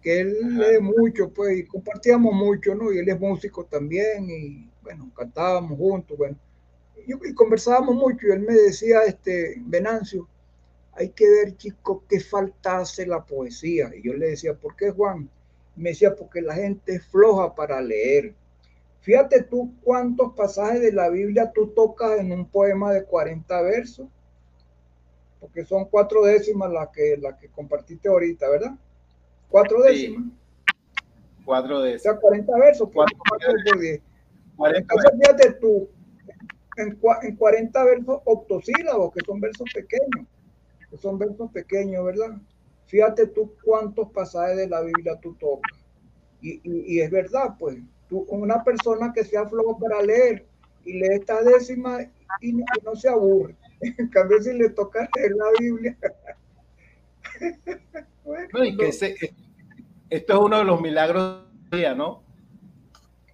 que 0.00 0.20
él 0.20 0.58
lee 0.58 0.80
mucho, 0.80 1.30
pues, 1.30 1.58
y 1.58 1.64
compartíamos 1.64 2.34
mucho, 2.34 2.74
¿no? 2.74 2.92
Y 2.92 2.98
él 2.98 3.08
es 3.08 3.20
músico 3.20 3.64
también, 3.64 4.28
y 4.28 4.68
bueno, 4.82 5.10
cantábamos 5.16 5.78
juntos, 5.78 6.18
bueno. 6.18 6.36
Y, 7.06 7.12
y 7.12 7.34
conversábamos 7.34 7.94
mucho, 7.94 8.26
y 8.26 8.32
él 8.32 8.40
me 8.40 8.54
decía, 8.54 9.04
este, 9.04 9.54
Venancio, 9.60 10.28
hay 10.94 11.10
que 11.10 11.28
ver, 11.28 11.56
chicos, 11.56 12.02
qué 12.08 12.20
falta 12.20 12.78
hace 12.78 13.06
la 13.06 13.24
poesía. 13.24 13.90
Y 13.94 14.02
yo 14.02 14.12
le 14.14 14.30
decía, 14.30 14.54
¿por 14.54 14.76
qué, 14.76 14.90
Juan? 14.90 15.28
me 15.76 15.90
decía, 15.90 16.14
porque 16.14 16.40
la 16.42 16.54
gente 16.54 16.96
es 16.96 17.06
floja 17.06 17.54
para 17.54 17.80
leer. 17.80 18.34
Fíjate 19.00 19.42
tú 19.42 19.74
cuántos 19.82 20.34
pasajes 20.34 20.80
de 20.80 20.92
la 20.92 21.08
Biblia 21.08 21.50
tú 21.52 21.68
tocas 21.68 22.20
en 22.20 22.30
un 22.32 22.46
poema 22.46 22.92
de 22.92 23.04
40 23.04 23.62
versos, 23.62 24.06
porque 25.40 25.64
son 25.64 25.86
cuatro 25.86 26.22
décimas 26.24 26.70
las 26.70 26.88
que, 26.90 27.16
la 27.16 27.36
que 27.36 27.48
compartiste 27.48 28.08
ahorita, 28.08 28.48
¿verdad? 28.48 28.72
Cuatro 29.48 29.82
décimas. 29.82 30.30
Cuatro 31.44 31.80
décimas. 31.80 32.00
O 32.00 32.10
sea, 32.12 32.20
40 32.20 32.58
versos, 32.58 32.88
cuatro, 32.92 33.18
por 33.28 33.80
10. 33.80 34.00
Entonces, 34.76 35.10
fíjate 35.20 35.52
tú, 35.54 35.88
en, 36.76 36.98
en 37.22 37.36
40 37.36 37.84
versos 37.84 38.20
octosílabos, 38.24 39.12
que 39.12 39.24
son 39.24 39.40
versos 39.40 39.66
pequeños 39.74 40.26
son 40.98 41.18
versos 41.18 41.50
pequeños, 41.50 42.04
¿verdad? 42.04 42.40
Fíjate 42.86 43.26
tú 43.28 43.54
cuántos 43.64 44.10
pasajes 44.10 44.56
de 44.56 44.68
la 44.68 44.82
Biblia 44.82 45.18
tú 45.20 45.34
tocas. 45.34 45.78
Y, 46.40 47.00
es 47.00 47.10
verdad, 47.10 47.54
pues, 47.58 47.78
tú, 48.08 48.26
una 48.28 48.64
persona 48.64 49.12
que 49.14 49.24
sea 49.24 49.48
flojo 49.48 49.78
para 49.78 50.02
leer 50.02 50.44
y 50.84 50.94
lee 50.94 51.14
esta 51.14 51.40
décima 51.42 52.00
y, 52.40 52.52
no 52.52 52.94
se 52.94 53.08
aburre. 53.08 53.56
En 53.98 54.06
cambio, 54.08 54.40
si 54.40 54.52
le 54.52 54.70
toca 54.70 55.08
leer 55.16 55.32
la 55.34 55.46
Biblia. 55.58 55.98
esto 60.10 60.32
es 60.32 60.38
uno 60.38 60.58
de 60.58 60.64
los 60.64 60.80
milagros 60.80 61.46
día, 61.72 61.94
¿no? 61.94 62.22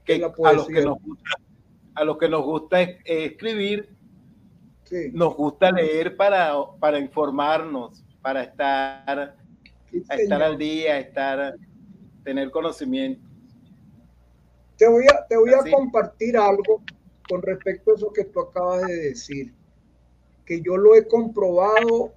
Que 0.04 0.14
a 0.14 0.52
los 0.52 0.68
que 0.68 0.80
nos 0.80 1.02
gusta, 1.02 1.30
a 1.96 2.04
los 2.04 2.16
que 2.16 2.28
nos 2.28 2.44
gusta 2.44 2.80
escribir, 2.80 3.97
nos 5.12 5.36
gusta 5.36 5.70
leer 5.70 6.16
para, 6.16 6.54
para 6.78 6.98
informarnos, 6.98 8.04
para 8.22 8.42
estar, 8.42 9.36
estar 9.92 10.42
al 10.42 10.58
día, 10.58 10.98
estar, 10.98 11.54
tener 12.24 12.50
conocimiento. 12.50 13.26
Te 14.76 14.88
voy 14.88 15.04
a, 15.06 15.26
te 15.26 15.36
voy 15.36 15.52
a 15.52 15.70
compartir 15.70 16.36
algo 16.36 16.82
con 17.28 17.42
respecto 17.42 17.90
a 17.90 17.94
eso 17.94 18.12
que 18.12 18.24
tú 18.24 18.40
acabas 18.40 18.86
de 18.86 18.96
decir, 18.96 19.54
que 20.44 20.60
yo 20.60 20.76
lo 20.76 20.94
he 20.94 21.06
comprobado 21.06 22.12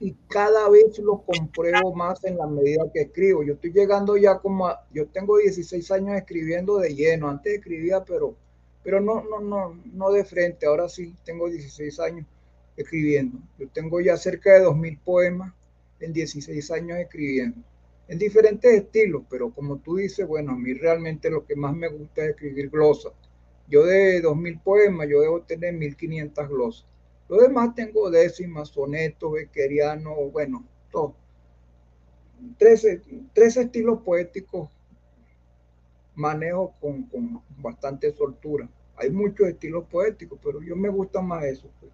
y 0.00 0.14
cada 0.28 0.68
vez 0.68 0.98
lo 0.98 1.22
compruebo 1.22 1.94
más 1.94 2.22
en 2.24 2.36
la 2.38 2.46
medida 2.46 2.84
que 2.92 3.02
escribo. 3.02 3.42
Yo 3.42 3.54
estoy 3.54 3.72
llegando 3.72 4.16
ya 4.16 4.38
como 4.38 4.66
a, 4.66 4.86
yo 4.92 5.06
tengo 5.08 5.38
16 5.38 5.90
años 5.90 6.16
escribiendo 6.16 6.78
de 6.78 6.94
lleno, 6.94 7.28
antes 7.28 7.54
escribía, 7.54 8.04
pero 8.04 8.36
pero 8.86 9.00
no, 9.00 9.24
no, 9.24 9.40
no, 9.40 9.82
no 9.94 10.12
de 10.12 10.24
frente. 10.24 10.64
Ahora 10.64 10.88
sí, 10.88 11.12
tengo 11.24 11.50
16 11.50 11.98
años 11.98 12.24
escribiendo. 12.76 13.36
Yo 13.58 13.68
tengo 13.70 14.00
ya 14.00 14.16
cerca 14.16 14.52
de 14.52 14.64
2.000 14.64 15.00
poemas 15.00 15.52
en 15.98 16.12
16 16.12 16.70
años 16.70 16.96
escribiendo, 16.98 17.60
en 18.06 18.16
diferentes 18.16 18.72
estilos, 18.72 19.24
pero 19.28 19.50
como 19.50 19.78
tú 19.78 19.96
dices, 19.96 20.24
bueno, 20.24 20.52
a 20.52 20.56
mí 20.56 20.72
realmente 20.72 21.30
lo 21.30 21.44
que 21.44 21.56
más 21.56 21.74
me 21.74 21.88
gusta 21.88 22.22
es 22.22 22.30
escribir 22.30 22.70
glosas. 22.70 23.12
Yo 23.66 23.84
de 23.84 24.22
2.000 24.22 24.62
poemas, 24.62 25.08
yo 25.08 25.20
debo 25.20 25.42
tener 25.42 25.74
1.500 25.74 26.48
glosas. 26.48 26.86
Lo 27.28 27.38
demás 27.38 27.74
tengo 27.74 28.08
décimas, 28.08 28.68
sonetos, 28.68 29.32
bequerianos, 29.32 30.14
bueno, 30.30 30.64
todo. 30.92 31.16
Tres, 32.56 32.86
tres 33.32 33.56
estilos 33.56 34.00
poéticos 34.02 34.68
manejo 36.14 36.72
con, 36.80 37.02
con 37.04 37.42
bastante 37.58 38.12
soltura. 38.12 38.68
Hay 38.96 39.10
muchos 39.10 39.48
estilos 39.48 39.84
poéticos, 39.88 40.38
pero 40.42 40.62
yo 40.62 40.74
me 40.76 40.88
gusta 40.88 41.20
más 41.20 41.44
eso. 41.44 41.70
Pues. 41.80 41.92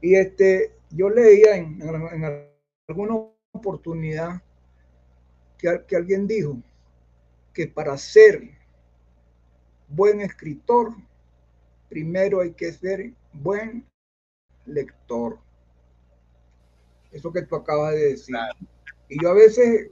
Y 0.00 0.14
este, 0.14 0.74
yo 0.90 1.08
leía 1.08 1.56
en, 1.56 1.80
en, 1.82 2.48
alguna 2.88 3.14
oportunidad 3.52 4.42
que, 5.58 5.82
que 5.86 5.96
alguien 5.96 6.26
dijo 6.26 6.56
que 7.52 7.68
para 7.68 7.96
ser 7.96 8.50
buen 9.88 10.20
escritor, 10.20 10.92
primero 11.88 12.40
hay 12.40 12.52
que 12.52 12.72
ser 12.72 13.12
buen 13.32 13.86
lector. 14.66 15.38
Eso 17.12 17.32
que 17.32 17.42
tú 17.42 17.56
acabas 17.56 17.94
de 17.94 18.10
decir. 18.10 18.36
Y 19.08 19.22
yo 19.22 19.30
a 19.30 19.34
veces 19.34 19.90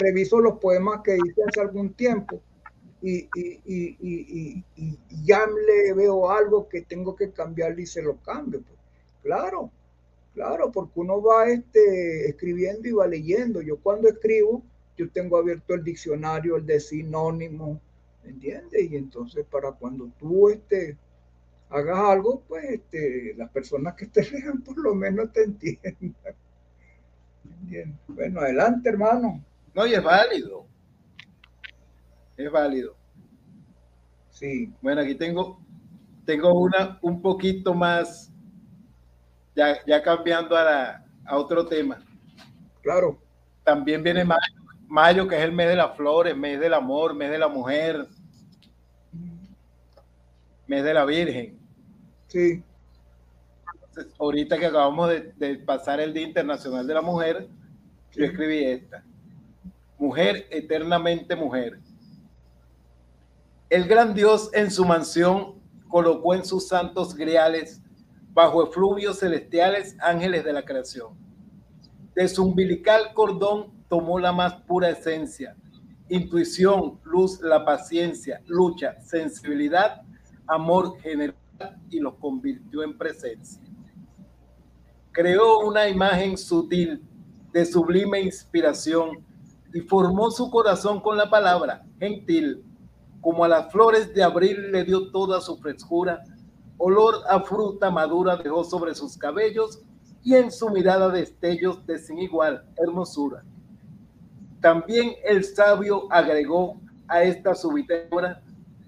reviso 0.00 0.40
los 0.40 0.58
poemas 0.58 1.00
que 1.02 1.16
hice 1.16 1.42
hace 1.48 1.60
algún 1.60 1.92
tiempo 1.94 2.40
y, 3.02 3.28
y, 3.34 4.64
ya 5.24 5.46
le 5.46 5.94
veo 5.94 6.30
algo 6.30 6.68
que 6.68 6.82
tengo 6.82 7.16
que 7.16 7.30
cambiar 7.30 7.78
y 7.78 7.86
se 7.86 8.02
lo 8.02 8.16
cambio. 8.18 8.60
Pues. 8.62 8.78
Claro, 9.22 9.70
Claro, 10.34 10.70
porque 10.70 11.00
uno 11.00 11.20
va 11.20 11.48
este, 11.48 12.28
escribiendo 12.28 12.88
y 12.88 12.92
va 12.92 13.06
leyendo. 13.06 13.60
Yo 13.62 13.78
cuando 13.78 14.08
escribo, 14.08 14.62
yo 14.96 15.10
tengo 15.10 15.36
abierto 15.36 15.74
el 15.74 15.82
diccionario, 15.82 16.56
el 16.56 16.66
de 16.66 16.78
sinónimo, 16.78 17.80
¿me 18.22 18.30
entiendes? 18.30 18.90
Y 18.90 18.96
entonces 18.96 19.44
para 19.50 19.72
cuando 19.72 20.10
tú 20.18 20.48
este, 20.48 20.96
hagas 21.68 21.98
algo, 21.98 22.42
pues 22.46 22.64
este, 22.64 23.34
las 23.36 23.50
personas 23.50 23.94
que 23.94 24.06
te 24.06 24.22
lean 24.30 24.62
por 24.62 24.78
lo 24.78 24.94
menos 24.94 25.32
te 25.32 25.42
entiendan. 25.42 26.14
Bueno, 28.08 28.40
adelante, 28.40 28.88
hermano. 28.88 29.44
No, 29.74 29.86
y 29.86 29.94
es 29.94 30.02
válido. 30.02 30.66
Es 32.40 32.50
válido. 32.50 32.96
Sí. 34.30 34.72
Bueno, 34.80 35.02
aquí 35.02 35.14
tengo, 35.14 35.60
tengo 36.24 36.54
una 36.54 36.98
un 37.02 37.20
poquito 37.20 37.74
más, 37.74 38.32
ya, 39.54 39.84
ya 39.86 40.02
cambiando 40.02 40.56
a, 40.56 40.64
la, 40.64 41.04
a 41.26 41.36
otro 41.36 41.66
tema. 41.66 42.02
Claro. 42.80 43.20
También 43.62 44.02
viene 44.02 44.24
mayo, 44.24 44.40
mayo, 44.88 45.28
que 45.28 45.36
es 45.36 45.42
el 45.42 45.52
mes 45.52 45.68
de 45.68 45.76
las 45.76 45.94
flores, 45.94 46.34
mes 46.34 46.58
del 46.58 46.72
amor, 46.72 47.14
mes 47.14 47.30
de 47.30 47.38
la 47.38 47.48
mujer, 47.48 48.06
mes 50.66 50.82
de 50.82 50.94
la 50.94 51.04
Virgen. 51.04 51.58
Sí. 52.28 52.64
Entonces, 53.74 54.14
ahorita 54.18 54.56
que 54.56 54.64
acabamos 54.64 55.10
de, 55.10 55.32
de, 55.36 55.56
pasar 55.58 56.00
el 56.00 56.14
Día 56.14 56.22
Internacional 56.22 56.86
de 56.86 56.94
la 56.94 57.02
Mujer, 57.02 57.48
yo 58.12 58.24
escribí 58.24 58.64
esta. 58.64 59.04
Mujer, 59.98 60.46
eternamente 60.48 61.36
mujer. 61.36 61.78
El 63.70 63.86
gran 63.86 64.14
Dios 64.14 64.50
en 64.52 64.68
su 64.68 64.84
mansión 64.84 65.54
colocó 65.86 66.34
en 66.34 66.44
sus 66.44 66.66
santos 66.66 67.14
griales, 67.14 67.80
bajo 68.32 68.64
efluvios 68.64 69.20
celestiales, 69.20 69.96
ángeles 70.00 70.44
de 70.44 70.52
la 70.52 70.64
creación. 70.64 71.16
De 72.16 72.26
su 72.26 72.44
umbilical 72.46 73.14
cordón 73.14 73.72
tomó 73.88 74.18
la 74.18 74.32
más 74.32 74.54
pura 74.62 74.90
esencia, 74.90 75.54
intuición, 76.08 76.98
luz, 77.04 77.40
la 77.42 77.64
paciencia, 77.64 78.42
lucha, 78.46 79.00
sensibilidad, 79.02 80.02
amor, 80.48 80.98
generosidad 81.00 81.76
y 81.90 82.00
los 82.00 82.14
convirtió 82.14 82.82
en 82.82 82.98
presencia. 82.98 83.62
Creó 85.12 85.60
una 85.60 85.88
imagen 85.88 86.36
sutil 86.36 87.04
de 87.52 87.64
sublime 87.64 88.20
inspiración 88.20 89.24
y 89.72 89.80
formó 89.82 90.28
su 90.32 90.50
corazón 90.50 91.00
con 91.00 91.16
la 91.16 91.30
palabra 91.30 91.86
gentil 92.00 92.64
como 93.20 93.44
a 93.44 93.48
las 93.48 93.70
flores 93.70 94.14
de 94.14 94.22
abril 94.22 94.72
le 94.72 94.84
dio 94.84 95.10
toda 95.10 95.40
su 95.40 95.56
frescura, 95.58 96.22
olor 96.78 97.16
a 97.28 97.40
fruta 97.40 97.90
madura 97.90 98.36
dejó 98.36 98.64
sobre 98.64 98.94
sus 98.94 99.16
cabellos 99.16 99.80
y 100.22 100.34
en 100.34 100.50
su 100.50 100.70
mirada 100.70 101.08
destellos 101.10 101.84
de 101.86 101.98
sin 101.98 102.18
igual 102.18 102.64
hermosura. 102.76 103.44
También 104.60 105.14
el 105.24 105.44
sabio 105.44 106.10
agregó 106.10 106.80
a 107.08 107.22
esta 107.22 107.54
subitebra 107.54 108.42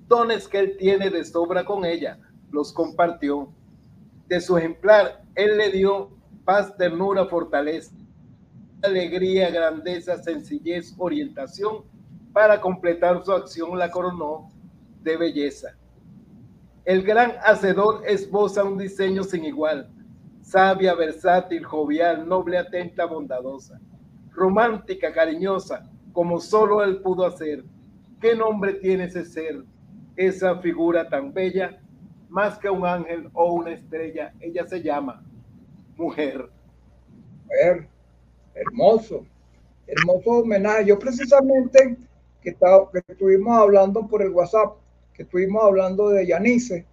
dones 0.09 0.47
que 0.47 0.59
él 0.59 0.77
tiene 0.79 1.11
de 1.11 1.25
sobra 1.25 1.65
con 1.65 1.85
ella, 1.85 2.19
los 2.51 2.73
compartió. 2.73 3.49
De 4.29 4.41
su 4.41 4.57
ejemplar, 4.57 5.23
él 5.35 5.57
le 5.57 5.71
dio 5.71 6.11
paz, 6.45 6.77
ternura, 6.77 7.27
fortaleza, 7.27 7.95
alegría, 8.83 9.51
grandeza, 9.51 10.23
sencillez, 10.23 10.95
orientación 10.99 11.85
para 12.33 12.61
completar 12.61 13.25
su 13.25 13.33
acción 13.33 13.79
la 13.79 13.91
coronó 13.91 14.51
de 15.03 15.17
belleza. 15.17 15.77
El 16.85 17.03
gran 17.03 17.33
hacedor 17.45 18.03
esboza 18.07 18.65
un 18.65 18.79
diseño 18.79 19.23
sin 19.23 19.45
igual, 19.45 19.89
sabia, 20.41 20.95
versátil, 20.95 21.65
jovial, 21.65 22.29
noble, 22.29 22.59
atenta, 22.59 23.05
bondadosa, 23.05 23.81
romántica, 24.33 25.13
cariñosa, 25.13 25.89
como 26.13 26.41
solo 26.41 26.83
él 26.83 27.01
pudo 27.01 27.25
hacer. 27.25 27.65
¿Qué 28.21 28.35
nombre 28.35 28.75
tiene 28.75 29.05
ese 29.05 29.25
ser, 29.25 29.65
esa 30.17 30.57
figura 30.59 31.09
tan 31.09 31.33
bella? 31.33 31.81
Más 32.29 32.59
que 32.59 32.71
un 32.71 32.87
ángel 32.87 33.29
o 33.33 33.53
una 33.53 33.73
estrella, 33.73 34.33
ella 34.41 34.67
se 34.67 34.83
llama 34.83 35.23
mujer. 35.97 36.49
Mujer, 37.45 37.89
hermoso, 38.55 39.27
hermoso 39.87 40.31
homenaje. 40.31 40.87
Yo 40.87 40.99
precisamente 40.99 41.99
que, 42.43 42.55
que 42.55 43.13
estuvimos 43.13 43.57
hablando 43.57 44.07
por 44.07 44.23
el 44.23 44.31
WhatsApp, 44.31 44.77
que 45.15 45.23
estuvimos 45.23 45.63
hablando 45.65 46.11
de 46.11 46.27
Yanice, 46.27 46.87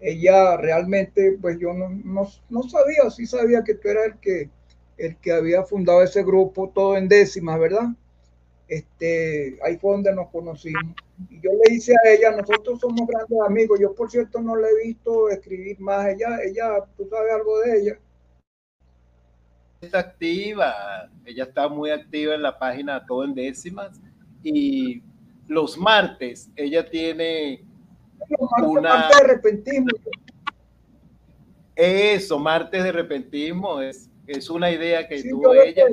ella 0.00 0.56
realmente, 0.56 1.38
pues 1.40 1.58
yo 1.58 1.72
no, 1.72 1.88
no, 1.88 2.28
no, 2.50 2.62
sabía, 2.64 3.10
sí 3.10 3.26
sabía 3.26 3.64
que 3.64 3.74
tú 3.74 3.88
eras 3.88 4.06
el 4.06 4.18
que, 4.18 4.50
el 4.98 5.16
que 5.16 5.32
había 5.32 5.62
fundado 5.62 6.02
ese 6.02 6.22
grupo, 6.22 6.70
todo 6.74 6.96
en 6.96 7.08
décimas, 7.08 7.58
¿verdad? 7.58 7.88
Este, 8.68 9.58
ahí 9.62 9.76
fue 9.78 9.92
donde 9.92 10.14
nos 10.14 10.28
conocimos. 10.30 10.94
Y 11.30 11.40
yo 11.40 11.50
le 11.52 11.74
hice 11.74 11.92
a 11.92 12.10
ella, 12.10 12.32
nosotros 12.32 12.80
somos 12.80 13.06
grandes 13.06 13.38
amigos. 13.46 13.78
Yo, 13.80 13.94
por 13.94 14.10
cierto, 14.10 14.40
no 14.40 14.56
le 14.56 14.68
he 14.68 14.86
visto 14.86 15.28
escribir 15.28 15.78
más. 15.80 16.08
Ella, 16.08 16.38
ella, 16.42 16.84
tú 16.96 17.06
sabes 17.08 17.32
algo 17.32 17.60
de 17.60 17.80
ella. 17.80 17.98
Está 19.80 19.98
activa, 19.98 21.10
ella 21.26 21.44
está 21.44 21.68
muy 21.68 21.90
activa 21.90 22.34
en 22.34 22.42
la 22.42 22.58
página 22.58 23.04
Todo 23.04 23.24
en 23.24 23.34
Décimas 23.34 24.00
y 24.44 25.02
los 25.48 25.76
martes 25.78 26.50
ella 26.54 26.88
tiene 26.88 27.64
una... 28.62 28.80
Martes 28.80 29.20
de 29.20 29.26
repentismo. 29.26 29.88
Eso, 31.74 32.38
martes 32.38 32.84
de 32.84 32.92
repentismo, 32.92 33.80
es, 33.80 34.08
es 34.26 34.48
una 34.48 34.70
idea 34.70 35.08
que 35.08 35.22
tuvo 35.24 35.54
ella. 35.54 35.86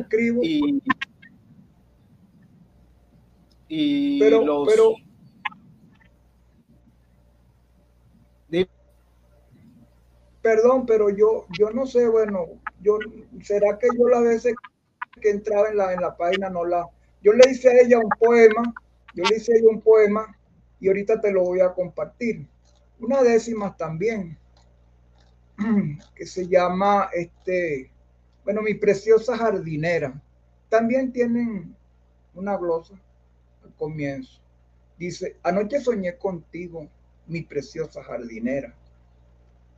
Y, 0.43 0.81
y 3.67 4.19
pero, 4.19 4.45
los... 4.45 4.67
Pero... 4.67 4.93
Perdón, 10.41 10.87
pero 10.87 11.11
yo, 11.11 11.45
yo 11.55 11.69
no 11.69 11.85
sé, 11.85 12.07
bueno, 12.07 12.47
yo 12.81 12.97
será 13.43 13.77
que 13.77 13.87
yo 13.95 14.07
las 14.07 14.23
veces 14.23 14.55
que 15.21 15.29
entraba 15.29 15.69
en 15.69 15.77
la, 15.77 15.93
en 15.93 16.01
la 16.01 16.17
página 16.17 16.49
no 16.49 16.65
la, 16.65 16.89
yo 17.21 17.33
le 17.33 17.51
hice 17.51 17.69
a 17.69 17.81
ella 17.81 17.99
un 17.99 18.09
poema, 18.09 18.73
yo 19.13 19.23
le 19.23 19.37
hice 19.37 19.53
a 19.53 19.57
ella 19.57 19.69
un 19.69 19.81
poema 19.81 20.35
y 20.79 20.87
ahorita 20.87 21.21
te 21.21 21.31
lo 21.31 21.43
voy 21.43 21.61
a 21.61 21.73
compartir. 21.73 22.45
Una 22.99 23.21
décima 23.21 23.75
también, 23.77 24.37
que 26.15 26.25
se 26.25 26.47
llama, 26.47 27.09
este, 27.13 27.91
bueno, 28.43 28.61
mi 28.61 28.73
preciosa 28.73 29.37
jardinera. 29.37 30.19
También 30.69 31.11
tienen 31.11 31.75
una 32.33 32.57
glosa 32.57 32.95
al 33.63 33.73
comienzo. 33.75 34.41
Dice, 34.97 35.37
anoche 35.43 35.79
soñé 35.79 36.17
contigo, 36.17 36.87
mi 37.27 37.41
preciosa 37.41 38.03
jardinera, 38.03 38.75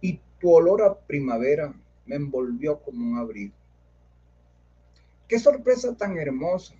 y 0.01 0.19
tu 0.39 0.51
olor 0.51 0.82
a 0.82 0.97
primavera 0.97 1.73
me 2.06 2.15
envolvió 2.15 2.79
como 2.79 3.06
un 3.06 3.17
abrigo. 3.17 3.53
Qué 5.27 5.39
sorpresa 5.39 5.95
tan 5.95 6.17
hermosa 6.17 6.75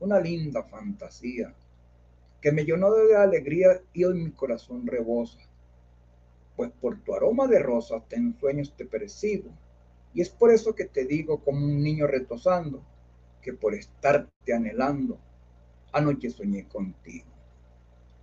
una 0.00 0.20
linda 0.20 0.62
fantasía 0.62 1.54
que 2.40 2.52
me 2.52 2.64
llenó 2.64 2.92
de 2.92 3.16
alegría 3.16 3.80
y 3.92 4.04
hoy 4.04 4.22
mi 4.22 4.30
corazón 4.30 4.86
rebosa. 4.86 5.38
Pues 6.54 6.70
por 6.80 6.98
tu 7.00 7.14
aroma 7.14 7.46
de 7.46 7.58
rosas 7.58 8.02
en 8.10 8.38
sueños 8.38 8.74
te 8.76 8.84
percibo, 8.84 9.50
y 10.14 10.20
es 10.20 10.30
por 10.30 10.52
eso 10.52 10.74
que 10.74 10.84
te 10.84 11.04
digo 11.04 11.42
como 11.42 11.64
un 11.64 11.82
niño 11.82 12.06
retosando, 12.06 12.82
que 13.42 13.52
por 13.52 13.74
estarte 13.74 14.54
anhelando, 14.54 15.18
anoche 15.92 16.30
soñé 16.30 16.66
contigo. 16.68 17.26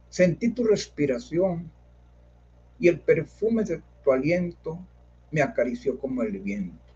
Sentí 0.10 0.50
tu 0.50 0.64
respiración 0.64 1.72
y 2.80 2.88
el 2.88 3.00
perfume 3.00 3.64
de 3.64 3.82
tu 4.04 4.12
aliento 4.12 4.80
me 5.32 5.42
acarició 5.42 6.00
como 6.00 6.22
el 6.24 6.40
viento, 6.40 6.94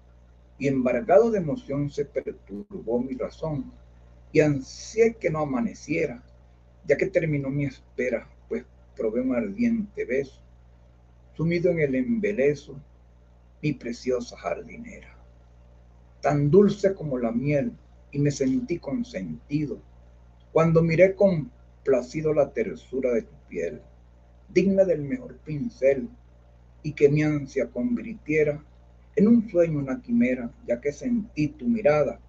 y 0.60 0.68
embargado 0.68 1.32
de 1.32 1.40
emoción 1.40 1.90
se 1.90 2.06
perturbó 2.06 3.00
mi 3.00 3.16
razón 3.16 3.72
y 4.32 4.42
ansié 4.42 5.16
que 5.16 5.30
no 5.30 5.40
amaneciera, 5.40 6.24
ya 6.86 6.98
que 6.98 7.08
terminó 7.08 7.50
mi 7.50 7.66
espera, 7.66 8.30
pues 8.48 8.66
probé 8.96 9.22
un 9.22 9.36
ardiente 9.36 10.06
beso, 10.06 10.42
sumido 11.36 11.72
en 11.72 11.80
el 11.80 11.96
embelezo, 11.96 12.80
mi 13.62 13.74
preciosa 13.74 14.38
jardinera, 14.38 15.16
tan 16.22 16.50
dulce 16.50 16.94
como 16.94 17.18
la 17.18 17.32
miel, 17.32 17.72
y 18.12 18.20
me 18.20 18.32
sentí 18.32 18.80
consentido, 18.80 19.80
cuando 20.52 20.82
miré 20.82 21.16
complacido 21.16 22.34
la 22.34 22.52
tersura 22.52 23.12
de 23.12 23.24
tu 23.24 23.36
piel, 23.50 23.82
digna 24.50 24.84
del 24.84 25.02
mejor 25.02 25.38
pincel, 25.40 26.10
y 26.84 26.94
que 26.94 27.10
mi 27.10 27.24
ansia 27.24 27.68
convirtiera 27.68 28.64
en 29.16 29.28
un 29.28 29.50
sueño, 29.50 29.80
una 29.80 30.02
quimera, 30.02 30.52
ya 30.66 30.80
que 30.80 30.92
sentí 30.92 31.50
tu 31.50 31.68
mirada 31.68 32.20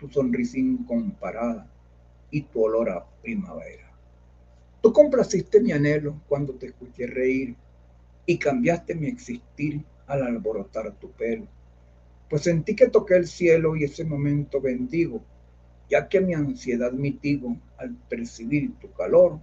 tu 0.00 0.08
sonrisa 0.08 0.58
incomparada 0.58 1.70
y 2.30 2.42
tu 2.42 2.64
olor 2.64 2.88
a 2.88 3.04
primavera. 3.22 3.92
Tú 4.80 4.92
complaciste 4.94 5.60
mi 5.60 5.72
anhelo 5.72 6.22
cuando 6.26 6.54
te 6.54 6.68
escuché 6.68 7.06
reír 7.06 7.54
y 8.24 8.38
cambiaste 8.38 8.94
mi 8.94 9.08
existir 9.08 9.84
al 10.06 10.22
alborotar 10.22 10.92
tu 10.94 11.10
pelo. 11.12 11.46
pues 12.30 12.42
sentí 12.42 12.76
que 12.76 12.88
toqué 12.88 13.16
el 13.16 13.26
cielo 13.26 13.76
y 13.76 13.84
ese 13.84 14.04
momento 14.04 14.60
bendigo, 14.60 15.20
ya 15.90 16.08
que 16.08 16.20
mi 16.20 16.32
ansiedad 16.32 16.92
mitigo 16.92 17.56
al 17.76 17.96
percibir 18.08 18.78
tu 18.78 18.92
calor, 18.92 19.40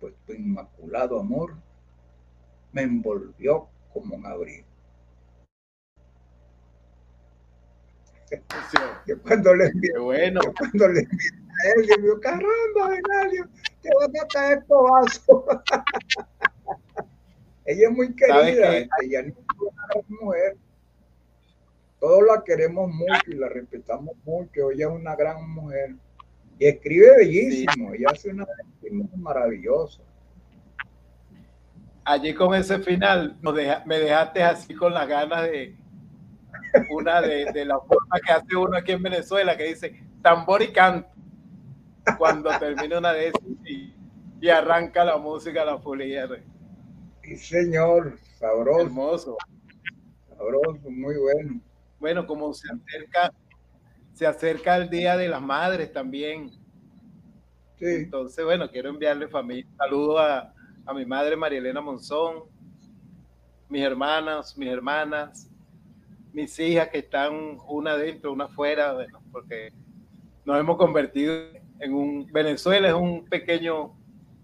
pues 0.00 0.14
tu 0.24 0.32
inmaculado 0.32 1.18
amor 1.18 1.56
me 2.72 2.82
envolvió 2.82 3.66
como 3.92 4.14
un 4.14 4.24
abrigo. 4.24 4.75
Yo 9.06 9.22
cuando 9.22 9.54
le 9.54 9.66
envié, 9.66 9.98
bueno. 9.98 10.40
yo 10.44 10.52
cuando 10.58 10.88
le 10.88 11.00
envié 11.00 11.30
a 11.30 11.80
él, 11.80 11.86
yo 11.88 12.02
digo, 12.02 12.20
caramba, 12.20 12.88
Benadio, 12.88 13.48
te 13.82 13.90
voy 13.92 14.18
a 14.20 14.26
caer 14.28 14.58
escobazo. 14.58 15.46
ella 17.64 17.88
es 17.88 17.94
muy 17.94 18.14
querida, 18.14 18.78
ella 19.02 19.22
no 19.22 19.28
es 19.28 19.36
una 19.58 20.20
mujer. 20.20 20.56
Todos 21.98 22.24
la 22.26 22.44
queremos 22.44 22.90
mucho 22.90 23.22
y 23.28 23.34
la 23.34 23.48
respetamos 23.48 24.14
mucho. 24.24 24.70
Ella 24.70 24.86
es 24.86 24.92
una 24.92 25.16
gran 25.16 25.48
mujer. 25.50 25.94
Y 26.58 26.66
escribe 26.66 27.16
bellísimo. 27.16 27.94
Ella 27.94 28.08
hace 28.12 28.30
una 28.30 28.46
maravillosa. 29.16 30.02
Allí 32.04 32.34
con 32.34 32.54
ese 32.54 32.78
final 32.80 33.36
me 33.86 33.98
dejaste 33.98 34.42
así 34.42 34.74
con 34.74 34.92
las 34.92 35.08
ganas 35.08 35.42
de 35.44 35.74
una 36.90 37.20
de, 37.20 37.52
de 37.52 37.64
la 37.64 37.78
forma 37.78 38.18
que 38.24 38.32
hace 38.32 38.56
uno 38.56 38.76
aquí 38.76 38.92
en 38.92 39.02
Venezuela 39.02 39.56
que 39.56 39.64
dice 39.64 40.02
tambor 40.22 40.62
y 40.62 40.72
canto 40.72 41.08
cuando 42.18 42.50
termina 42.58 42.98
una 42.98 43.12
de 43.12 43.28
esas 43.28 43.42
y, 43.64 43.94
y 44.40 44.48
arranca 44.48 45.04
la 45.04 45.16
música 45.16 45.64
la 45.64 45.78
fulier. 45.78 46.44
Sí, 47.22 47.36
señor, 47.36 48.18
sabroso. 48.38 48.80
Hermoso. 48.80 49.36
Sabroso, 50.28 50.90
muy 50.90 51.16
bueno. 51.16 51.60
Bueno, 51.98 52.26
como 52.26 52.52
se 52.52 52.68
acerca, 52.72 53.32
se 54.12 54.26
acerca 54.26 54.76
el 54.76 54.88
Día 54.88 55.16
de 55.16 55.28
las 55.28 55.42
Madres 55.42 55.92
también. 55.92 56.50
Sí. 57.78 57.86
Entonces, 57.86 58.44
bueno, 58.44 58.70
quiero 58.70 58.90
enviarle 58.90 59.28
familia, 59.28 59.66
saludo 59.76 60.18
a, 60.18 60.54
a 60.86 60.94
mi 60.94 61.04
madre 61.04 61.36
María 61.36 61.58
Elena 61.58 61.80
Monzón, 61.80 62.44
mis 63.68 63.82
hermanas, 63.82 64.56
mis 64.56 64.68
hermanas, 64.68 65.50
mis 66.36 66.58
hijas 66.60 66.88
que 66.90 66.98
están 66.98 67.56
una 67.66 67.96
dentro, 67.96 68.30
una 68.30 68.44
afuera, 68.44 68.92
bueno, 68.92 69.22
porque 69.32 69.72
nos 70.44 70.60
hemos 70.60 70.76
convertido 70.76 71.34
en 71.80 71.94
un 71.94 72.30
Venezuela 72.30 72.88
es 72.88 72.94
un 72.94 73.24
pequeño 73.24 73.94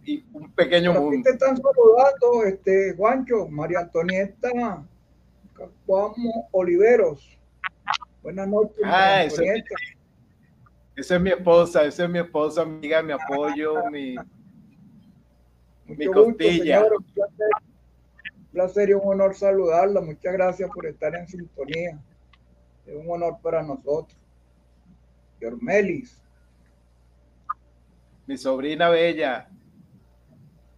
y 0.03 0.25
un 0.33 0.51
pequeño 0.53 0.93
Pero 0.93 1.03
mundo. 1.05 1.21
te 1.23 1.33
están 1.33 1.55
saludando, 1.55 2.45
este, 2.47 2.95
Juancho, 2.97 3.47
María 3.47 3.81
Antonieta 3.81 4.83
Cacuamo 5.53 6.49
Oliveros. 6.53 7.39
Buenas 8.23 8.49
noches, 8.49 8.79
Ah. 8.85 9.25
Esa 10.97 11.17
es 11.17 11.21
mi 11.21 11.31
esposa, 11.31 11.85
esa 11.85 12.05
es 12.05 12.11
mi 12.11 12.21
esposa, 12.21 12.63
amiga, 12.63 13.03
mi 13.03 13.13
apoyo, 13.13 13.85
mi 13.91 14.17
mi 15.85 16.07
gusto, 16.07 16.25
costilla. 16.25 16.87
Placer, 18.53 18.91
y 18.91 18.93
un 18.93 19.03
honor 19.05 19.35
saludarla. 19.35 20.01
Muchas 20.01 20.33
gracias 20.33 20.71
por 20.73 20.87
estar 20.87 21.15
en 21.15 21.27
sintonía. 21.27 21.99
Es 22.87 22.95
un 22.95 23.11
honor 23.11 23.39
para 23.43 23.63
nosotros. 23.63 24.17
Yormelis, 25.41 26.23
mi 28.27 28.37
sobrina 28.39 28.89
bella. 28.89 29.49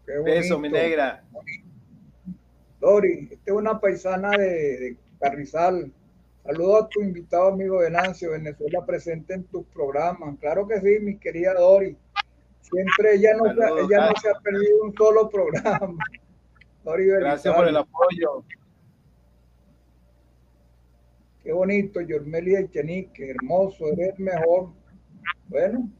qué 0.06 0.18
Beso, 0.24 0.58
mi 0.58 0.68
negra. 0.68 1.22
Dori, 2.80 3.28
esta 3.30 3.50
es 3.50 3.56
una 3.56 3.78
paisana 3.78 4.30
de, 4.30 4.46
de 4.46 4.96
Carrizal. 5.20 5.92
Saludos 6.42 6.84
a 6.84 6.88
tu 6.88 7.00
invitado 7.00 7.48
amigo 7.48 7.78
Venancio, 7.78 8.32
Venezuela 8.32 8.84
presente 8.84 9.34
en 9.34 9.44
tus 9.44 9.64
programas. 9.66 10.38
Claro 10.40 10.66
que 10.66 10.80
sí, 10.80 10.98
mi 11.00 11.16
querida 11.18 11.54
Dori. 11.54 11.96
Siempre 12.60 13.14
ella 13.14 13.34
no, 13.36 13.44
se, 13.44 13.60
ella 13.60 14.08
no 14.08 14.16
se 14.20 14.30
ha 14.30 14.40
perdido 14.42 14.82
un 14.82 14.94
solo 14.94 15.28
programa. 15.28 16.02
Gracias 16.84 17.54
por 17.54 17.66
el 17.66 17.76
apoyo. 17.76 18.44
Qué 21.42 21.52
bonito, 21.52 22.00
Yormelia 22.00 22.60
Echenique, 22.60 23.30
hermoso, 23.30 23.86
eres 23.92 24.18
mejor. 24.18 24.70
Bueno, 25.48 25.90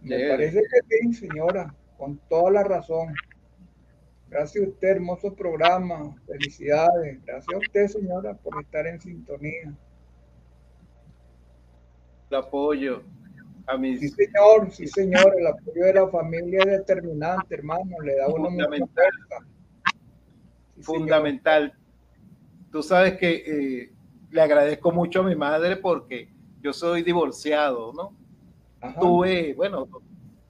me 0.00 0.28
parece 0.28 0.60
que 0.60 0.98
sí, 1.00 1.14
señora, 1.14 1.74
con 1.96 2.18
toda 2.28 2.50
la 2.50 2.64
razón. 2.64 3.14
Gracias 4.28 4.64
a 4.64 4.68
usted, 4.68 4.88
hermoso 4.88 5.34
programa, 5.34 6.16
felicidades. 6.26 7.22
Gracias 7.24 7.54
a 7.54 7.58
usted, 7.58 7.86
señora, 7.88 8.34
por 8.34 8.62
estar 8.62 8.86
en 8.86 9.00
sintonía. 9.00 9.74
El 12.30 12.36
apoyo 12.36 13.02
a 13.66 13.76
mis 13.76 14.00
Sí, 14.00 14.08
señor, 14.08 14.70
sí, 14.70 14.86
señor, 14.86 15.34
el 15.38 15.46
apoyo 15.46 15.84
de 15.84 15.94
la 15.94 16.08
familia 16.08 16.60
es 16.60 16.66
determinante, 16.66 17.54
hermano, 17.54 17.96
le 18.02 18.16
da 18.16 18.24
a 18.26 18.28
uno 18.28 18.50
mucha 18.50 18.64
Fundamental. 18.64 19.12
señor. 19.28 20.84
fundamental. 20.84 21.74
Tú 22.70 22.82
sabes 22.82 23.18
que 23.18 23.34
eh, 23.84 23.92
le 24.30 24.40
agradezco 24.40 24.90
mucho 24.92 25.20
a 25.20 25.24
mi 25.24 25.34
madre 25.36 25.76
porque 25.76 26.28
yo 26.60 26.72
soy 26.72 27.02
divorciado, 27.02 27.92
¿no? 27.92 28.16
Ajá. 28.80 28.98
Tuve, 28.98 29.54
bueno, 29.54 29.86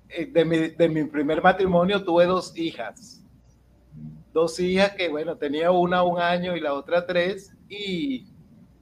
eh, 0.08 0.26
de 0.26 0.44
mi, 0.44 0.56
de 0.68 0.88
mi 0.88 1.04
primer 1.04 1.42
matrimonio 1.42 2.02
tuve 2.04 2.26
dos 2.26 2.56
hijas. 2.56 3.24
Dos 4.32 4.58
hijas 4.60 4.92
que, 4.92 5.08
bueno, 5.08 5.36
tenía 5.36 5.70
una 5.70 6.02
un 6.02 6.18
año 6.18 6.56
y 6.56 6.60
la 6.60 6.72
otra 6.72 7.04
tres. 7.06 7.54
Y, 7.68 8.26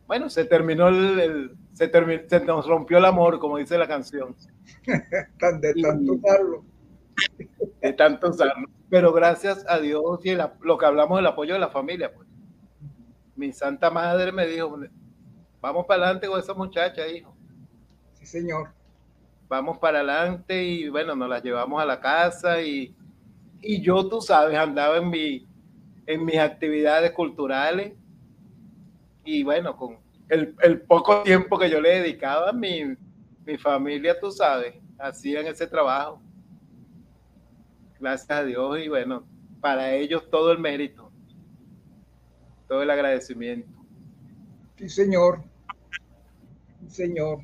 bueno, 0.06 0.28
se 0.30 0.44
terminó 0.44 0.88
el, 0.88 1.18
el- 1.20 1.56
se, 1.72 1.90
termi- 1.90 2.26
se 2.28 2.40
nos 2.44 2.66
rompió 2.66 2.98
el 2.98 3.04
amor, 3.04 3.38
como 3.38 3.58
dice 3.58 3.78
la 3.78 3.88
canción, 3.88 4.34
Tan 5.38 5.60
de 5.60 5.74
tanto 5.74 6.12
usarlo. 6.14 6.64
de 7.82 7.92
tantos 7.92 8.40
años. 8.40 8.70
Pero 8.88 9.12
gracias 9.12 9.64
a 9.68 9.78
Dios 9.78 10.20
y 10.24 10.30
el 10.30 10.42
lo 10.62 10.76
que 10.78 10.86
hablamos 10.86 11.18
del 11.18 11.26
apoyo 11.26 11.54
de 11.54 11.60
la 11.60 11.68
familia, 11.70 12.12
pues. 12.12 12.26
Mi 13.36 13.52
santa 13.52 13.90
madre 13.90 14.32
me 14.32 14.46
dijo, 14.46 14.78
vamos 15.60 15.86
para 15.86 16.04
adelante 16.04 16.26
con 16.28 16.38
esa 16.40 16.54
muchacha, 16.54 17.06
hijo. 17.08 17.34
Sí, 18.14 18.26
señor. 18.26 18.70
vamos 19.48 19.78
para 19.78 19.98
adelante 20.00 20.62
y 20.64 20.88
bueno, 20.88 21.16
nos 21.16 21.28
las 21.28 21.42
llevamos 21.42 21.82
a 21.82 21.86
la 21.86 22.00
casa 22.00 22.62
y, 22.62 22.94
y 23.60 23.82
yo, 23.82 24.08
tú 24.08 24.20
sabes, 24.20 24.58
andaba 24.58 24.98
en, 24.98 25.10
mi, 25.10 25.46
en 26.06 26.24
mis 26.24 26.38
actividades 26.38 27.12
culturales 27.12 27.94
y 29.24 29.42
bueno, 29.42 29.76
con 29.76 29.98
el, 30.30 30.54
el 30.62 30.80
poco 30.82 31.22
tiempo 31.22 31.58
que 31.58 31.68
yo 31.68 31.80
le 31.80 32.00
dedicaba, 32.00 32.52
mi, 32.52 32.96
mi 33.44 33.58
familia, 33.58 34.18
tú 34.18 34.30
sabes, 34.30 34.74
hacían 34.98 35.46
ese 35.46 35.66
trabajo. 35.66 36.22
Gracias 37.98 38.30
a 38.30 38.44
Dios 38.44 38.78
y 38.78 38.88
bueno, 38.88 39.26
para 39.60 39.94
ellos 39.94 40.30
todo 40.30 40.52
el 40.52 40.58
mérito, 40.58 41.10
todo 42.68 42.82
el 42.82 42.90
agradecimiento. 42.90 43.68
Sí, 44.76 44.88
señor. 44.88 45.42
Sí, 46.80 46.90
señor. 46.90 47.40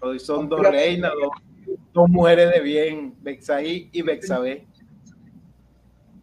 Hoy 0.00 0.18
son 0.18 0.48
dos 0.48 0.60
reinas, 0.60 1.12
dos, 1.20 1.76
dos 1.92 2.08
mujeres 2.08 2.50
de 2.52 2.60
bien, 2.60 3.14
Bexaí 3.20 3.90
y 3.92 4.00
Bexabé. 4.00 4.66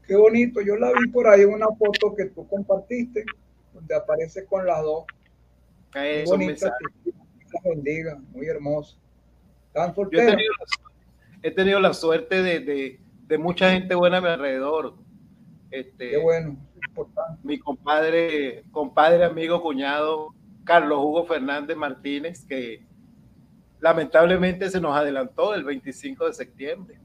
Qué 0.08 0.15
bonito. 0.15 0.62
Yo 0.62 0.77
la 0.77 0.91
vi 0.93 1.10
por 1.12 1.27
ahí 1.27 1.41
en 1.41 1.53
una 1.53 1.67
foto 1.67 2.15
que 2.15 2.25
tú 2.25 2.47
compartiste, 2.47 3.25
donde 3.73 3.93
aparece 3.93 4.45
con 4.45 4.65
las 4.65 4.82
dos. 4.82 5.03
Bendiga. 7.63 8.19
Muy 8.34 8.47
hermosa. 8.47 8.97
¿Están 9.67 9.93
Yo 9.95 10.04
he 10.12 10.26
tenido, 10.26 10.54
la, 10.60 10.93
he 11.43 11.52
tenido 11.52 11.80
la 11.80 11.93
suerte 11.93 12.41
de, 12.41 12.60
de- 12.60 13.00
de 13.28 13.38
mucha 13.38 13.71
gente 13.71 13.93
buena 13.93 14.17
a 14.17 14.21
mi 14.21 14.28
alrededor. 14.28 14.95
Este, 15.69 16.12
Qué 16.12 16.17
bueno. 16.17 16.56
importante. 16.88 17.39
Mi 17.43 17.60
compadre, 17.60 18.63
compadre, 18.71 19.26
amigo, 19.26 19.62
cuñado, 19.62 20.34
Carlos 20.63 21.00
Hugo 21.00 21.26
Fernández 21.26 21.76
Martínez, 21.76 22.45
que 22.45 22.86
lamentablemente 23.80 24.69
se 24.69 24.80
nos 24.80 24.95
adelantó 24.95 25.54
el 25.54 25.63
25 25.65 26.26
de 26.28 26.34
septiembre. 26.34 27.00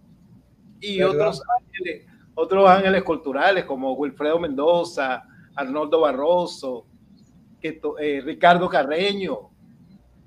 Y 0.81 0.99
¿Verdad? 0.99 1.15
otros 1.17 1.43
ángeles, 1.61 2.07
otros 2.35 2.69
ángeles 2.71 3.03
culturales 3.03 3.65
como 3.65 3.93
Wilfredo 3.95 4.39
Mendoza, 4.39 5.25
Arnoldo 5.57 6.01
Barroso, 6.01 6.87
que 7.63 7.81
eh, 8.01 8.21
Ricardo 8.23 8.69
Carreño, 8.69 9.51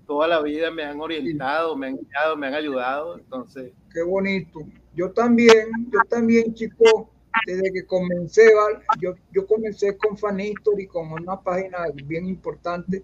toda 0.07 0.27
la 0.27 0.41
vida 0.41 0.71
me 0.71 0.83
han 0.83 0.99
orientado, 0.99 1.75
me 1.75 1.87
han 1.87 1.97
guiado, 1.97 2.37
me 2.37 2.47
han 2.47 2.55
ayudado. 2.55 3.17
Entonces, 3.17 3.73
Qué 3.95 4.03
bonito. 4.03 4.59
Yo 4.93 5.13
también, 5.13 5.69
yo 5.89 5.99
también, 6.09 6.53
chico, 6.53 7.09
desde 7.47 7.71
que 7.71 7.85
comencé, 7.85 8.51
yo, 8.99 9.15
yo 9.31 9.47
comencé 9.47 9.97
con 9.97 10.17
Fanistory, 10.17 10.85
con 10.85 11.13
una 11.13 11.39
página 11.39 11.77
bien 12.03 12.27
importante. 12.27 13.03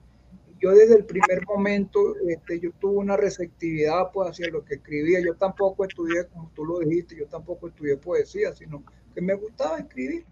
Yo 0.59 0.71
desde 0.71 0.97
el 0.97 1.05
primer 1.05 1.45
momento, 1.47 2.17
este, 2.27 2.59
yo 2.59 2.71
tuve 2.73 2.97
una 2.97 3.15
receptividad 3.15 4.11
pues, 4.11 4.31
hacia 4.31 4.49
lo 4.49 4.65
que 4.65 4.75
escribía. 4.75 5.21
Yo 5.21 5.33
tampoco 5.35 5.85
estudié, 5.85 6.27
como 6.27 6.51
tú 6.53 6.65
lo 6.65 6.79
dijiste, 6.79 7.15
yo 7.15 7.27
tampoco 7.27 7.69
estudié 7.69 7.95
poesía, 7.95 8.53
sino 8.53 8.83
que 9.15 9.21
me 9.21 9.35
gustaba 9.35 9.79
escribir. 9.79 10.25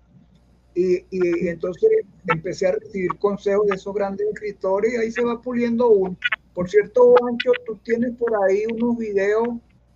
Y, 0.79 1.47
entonces 1.49 1.89
empecé 2.27 2.67
a 2.67 2.71
recibir 2.73 3.17
consejos 3.17 3.67
de 3.67 3.75
esos 3.75 3.93
grandes 3.93 4.27
escritores 4.27 4.93
y 4.93 4.97
ahí 4.97 5.11
se 5.11 5.23
va 5.23 5.41
puliendo 5.41 5.89
uno. 5.89 6.15
Por 6.53 6.69
cierto, 6.69 7.15
Ancho, 7.27 7.51
tú 7.65 7.77
tienes 7.83 8.15
por 8.15 8.31
ahí 8.43 8.63
unos 8.73 8.97
videos 8.97 9.47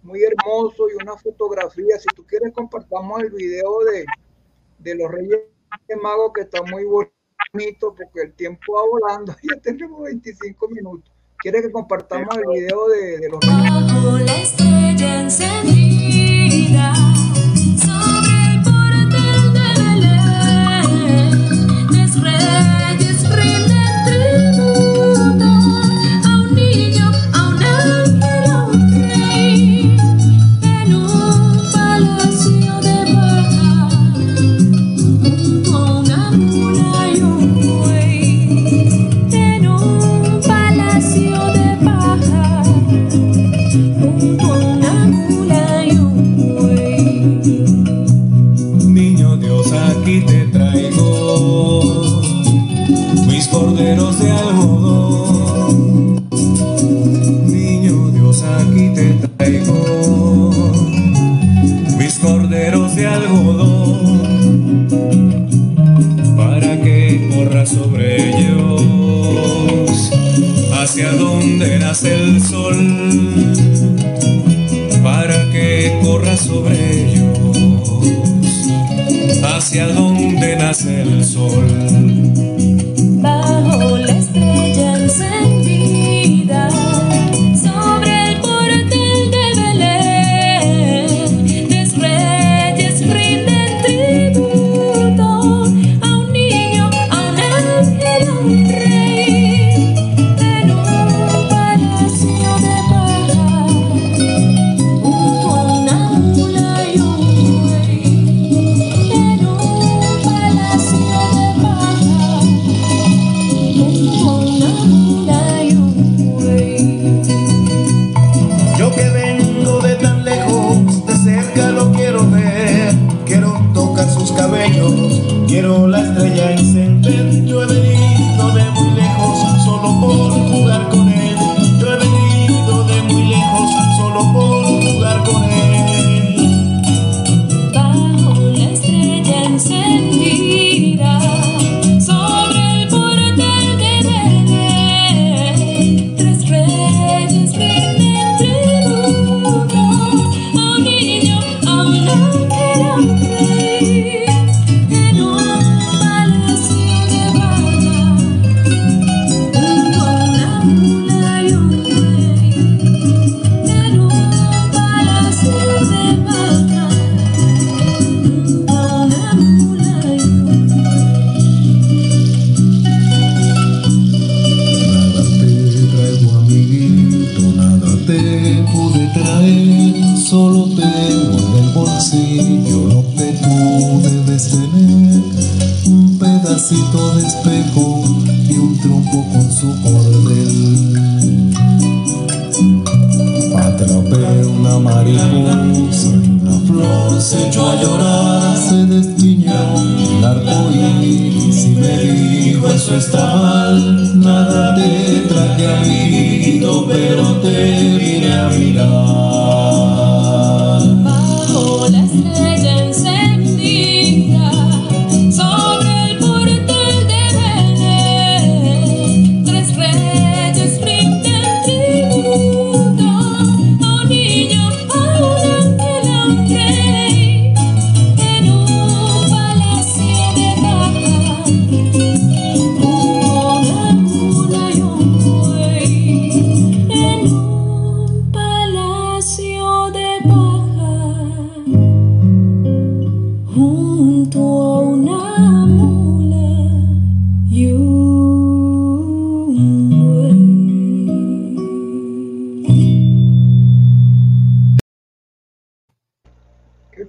muy 0.02 0.22
hermosos 0.24 0.92
y 0.92 1.02
una 1.02 1.16
fotografía. 1.18 1.98
Si 2.00 2.08
tú 2.16 2.26
quieres, 2.26 2.52
compartamos 2.54 3.22
el 3.22 3.32
video 3.32 3.80
de, 3.92 4.06
de 4.80 4.96
los 4.96 5.10
Reyes 5.10 5.40
de 5.88 5.96
Mago 5.96 6.34
que 6.34 6.42
está 6.42 6.62
muy 6.64 6.84
bonito 6.84 7.96
porque 7.96 8.22
el 8.22 8.34
tiempo 8.34 8.74
va 8.74 8.82
volando. 8.86 9.36
Ya 9.44 9.60
tenemos 9.62 10.04
25 10.04 10.68
minutos. 10.68 11.12
¿Quieres 11.38 11.62
que 11.62 11.72
compartamos 11.72 12.36
el 12.38 12.44
video 12.54 12.88
de, 12.90 13.30
los 13.30 13.40
Reyes? 13.42 13.72
Bajo 13.72 14.18
la. 16.74 17.23
Israel. 22.16 22.43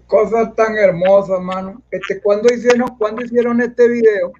cosas 0.07 0.55
tan 0.55 0.77
hermosas, 0.77 1.41
mano. 1.41 1.83
Este, 1.91 2.21
¿cuándo, 2.21 2.53
hicieron, 2.53 2.97
¿Cuándo 2.97 3.23
hicieron 3.23 3.61
este 3.61 3.89
video? 3.89 4.33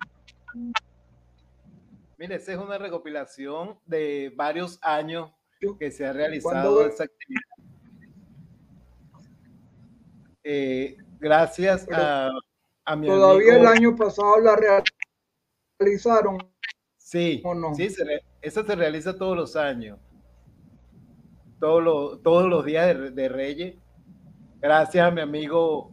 Mire, 2.19 2.37
esa 2.37 2.53
es 2.53 2.59
una 2.59 2.79
recopilación 2.79 3.79
de 3.87 4.33
varios 4.37 4.79
años 4.83 5.31
que 5.79 5.91
se 5.91 6.07
ha 6.07 6.13
realizado 6.13 6.87
esa 6.87 7.05
actividad. 7.05 7.43
Eh, 10.43 10.97
gracias 11.19 11.87
a, 11.91 12.31
mi 12.97 13.07
Todavía 13.07 13.57
el 13.57 13.67
año 13.67 13.97
pasado 13.97 14.39
la 14.41 14.83
realizaron. 15.79 16.39
Sí, 16.99 17.41
O 17.45 17.55
no? 17.55 17.75
sí 17.75 17.89
se 17.91 18.05
re, 18.05 18.23
esa 18.43 18.65
se 18.65 18.75
realiza 18.75 19.17
todos 19.17 19.37
los 19.37 19.57
años. 19.57 19.99
Todos 21.61 21.83
los, 21.83 22.23
todos 22.23 22.49
los 22.49 22.65
días 22.65 23.15
de 23.15 23.29
Reyes 23.29 23.77
Gracias 24.65 25.07
a 25.07 25.11
mi 25.11 25.21
amigo, 25.21 25.91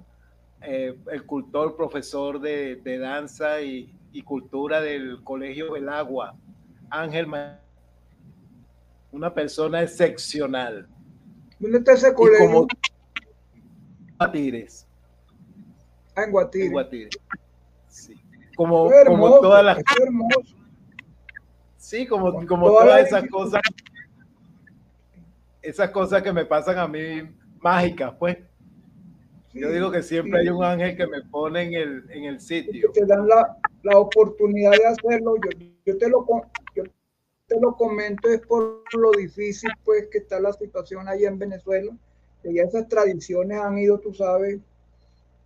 eh, 0.62 0.98
el 1.12 1.26
cultor, 1.26 1.76
profesor 1.76 2.40
de, 2.40 2.78
de 2.78 3.00
danza 3.00 3.62
y, 3.62 3.94
y, 4.14 4.22
cultura 4.22 4.80
del 4.80 5.22
Colegio 5.26 5.76
El 5.76 5.90
Agua, 5.90 6.38
Ángel 6.90 7.28
Ma 7.28 7.60
Una 9.12 9.34
persona 9.34 9.84
excepcional. 9.84 10.88
¿Dónde 11.60 11.80
está 11.80 11.92
ese 11.92 12.14
colegio? 12.14 12.48
Como... 12.48 12.68
Guatires. 14.18 14.88
Ah, 16.16 16.24
en 16.24 16.34
En 16.62 17.10
Sí. 17.90 18.16
Como, 18.56 18.90
hermoso, 18.90 19.42
todas 19.42 19.66
las. 19.66 19.84
Sí, 21.76 22.08
como, 22.08 22.48
como, 22.48 22.68
todas 22.68 23.06
esas 23.06 23.28
cosas. 23.28 23.62
Esas 25.62 25.90
cosas 25.90 26.24
que 26.24 26.32
me 26.32 26.46
pasan 26.46 26.80
a 26.80 26.88
mí 26.88 27.22
mágicas, 27.60 28.14
pues. 28.18 28.38
Yo 29.54 29.70
digo 29.72 29.92
que 29.92 30.02
siempre 30.02 30.40
hay 30.40 30.50
un 30.50 30.64
ángel 30.64 30.96
que 30.96 31.08
me 31.08 31.22
pone 31.24 31.64
en 31.64 31.74
el, 31.74 32.12
en 32.12 32.24
el 32.26 32.40
sitio. 32.40 32.92
te 32.92 33.06
dan 33.06 33.28
la, 33.28 33.58
la 33.84 33.98
oportunidad 33.98 34.72
de 34.72 34.86
hacerlo. 34.86 35.36
Yo, 35.36 35.68
yo 35.86 35.98
te 35.98 36.10
lo 36.10 36.26
yo 36.76 36.84
te 37.48 37.60
lo 37.60 37.76
comento 37.76 38.30
es 38.30 38.40
por 38.42 38.82
lo 38.94 39.12
difícil 39.12 39.70
pues 39.84 40.08
que 40.08 40.20
está 40.20 40.40
la 40.40 40.54
situación 40.54 41.10
allá 41.10 41.28
en 41.28 41.38
Venezuela, 41.38 41.92
que 42.42 42.54
ya 42.54 42.64
esas 42.64 42.88
tradiciones 42.88 43.60
han 43.60 43.78
ido, 43.78 44.00
tú 44.00 44.14
sabes, 44.14 44.60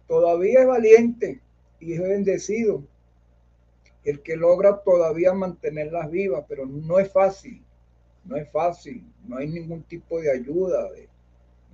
todavía 0.07 0.61
es 0.61 0.67
valiente 0.67 1.41
y 1.79 1.93
es 1.93 2.01
bendecido 2.01 2.83
el 4.03 4.21
que 4.21 4.35
logra 4.35 4.83
todavía 4.83 5.33
mantenerlas 5.33 6.11
vivas, 6.11 6.45
pero 6.47 6.67
no 6.67 6.99
es 6.99 7.11
fácil, 7.11 7.63
no 8.23 8.35
es 8.35 8.47
fácil, 8.51 9.03
no 9.27 9.37
hay 9.37 9.47
ningún 9.47 9.81
tipo 9.81 10.21
de 10.21 10.31
ayuda, 10.31 10.91
de, 10.91 11.09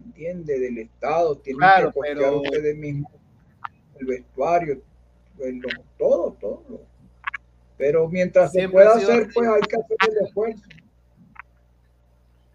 ¿entiende? 0.06 0.60
Del 0.60 0.78
Estado, 0.80 1.38
tienen 1.38 1.60
Claro, 1.60 1.90
que 1.92 1.94
costear 2.00 2.18
pero- 2.18 2.42
ustedes 2.42 2.78
mismos 2.78 3.12
el 4.00 4.06
vestuario, 4.08 4.82
pues, 5.38 5.54
lo- 5.56 5.70
todo, 5.98 6.38
todo. 6.40 6.82
Pero 7.78 8.08
mientras 8.10 8.52
se 8.52 8.68
pueda 8.70 8.94
hacer, 8.96 9.24
así. 9.24 9.32
pues 9.34 9.48
hay 9.50 9.62
que 9.62 9.76
hacer 9.76 9.98
el 10.20 10.26
esfuerzo. 10.28 10.64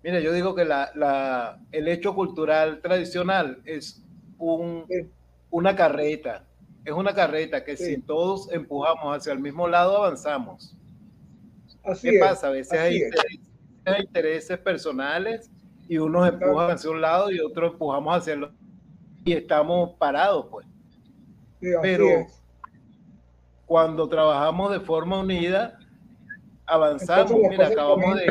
Mira, 0.02 0.20
yo 0.20 0.32
digo 0.32 0.54
que 0.54 0.64
la, 0.64 0.92
la- 0.94 1.60
el 1.72 1.88
hecho 1.88 2.14
cultural 2.14 2.80
tradicional 2.80 3.60
es 3.64 4.02
un, 4.38 4.84
Sí. 4.88 5.08
una 5.50 5.74
carreta. 5.74 6.44
Es 6.84 6.92
una 6.92 7.12
carreta 7.14 7.64
que 7.64 7.76
Sí. 7.76 7.96
si 7.96 8.00
todos 8.02 8.50
empujamos 8.52 9.16
hacia 9.16 9.32
el 9.32 9.40
mismo 9.40 9.66
lado, 9.66 9.96
avanzamos. 9.96 10.76
Así 11.82 12.08
¿Qué 12.10 12.16
es, 12.18 12.22
pasa? 12.22 12.46
A 12.48 12.50
veces 12.50 12.78
hay 12.78 12.96
intereses, 13.02 13.40
hay 13.84 14.02
intereses 14.02 14.58
personales 14.58 15.50
y 15.88 15.98
unos 15.98 16.28
empujan 16.28 16.70
hacia 16.70 16.90
un 16.90 17.00
lado 17.00 17.30
y 17.30 17.40
otros 17.40 17.72
empujamos 17.72 18.16
hacia 18.16 18.34
el 18.34 18.44
otro. 18.44 18.56
Y 19.24 19.32
estamos 19.32 19.94
parados, 19.98 20.46
pues. 20.50 20.66
Sí, 21.60 21.68
pero- 21.82 22.06
es. 22.06 22.42
Cuando 23.66 24.08
trabajamos 24.08 24.70
de 24.70 24.78
forma 24.78 25.18
unida, 25.18 25.76
avanzamos. 26.66 27.32
Entonces, 27.32 27.50
Mira, 27.50 27.66
acabamos 27.66 28.16
de, 28.16 28.26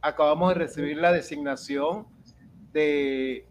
acabamos 0.00 0.48
de 0.48 0.54
recibir 0.56 0.96
la 0.96 1.12
designación 1.12 2.06
de 2.72 3.46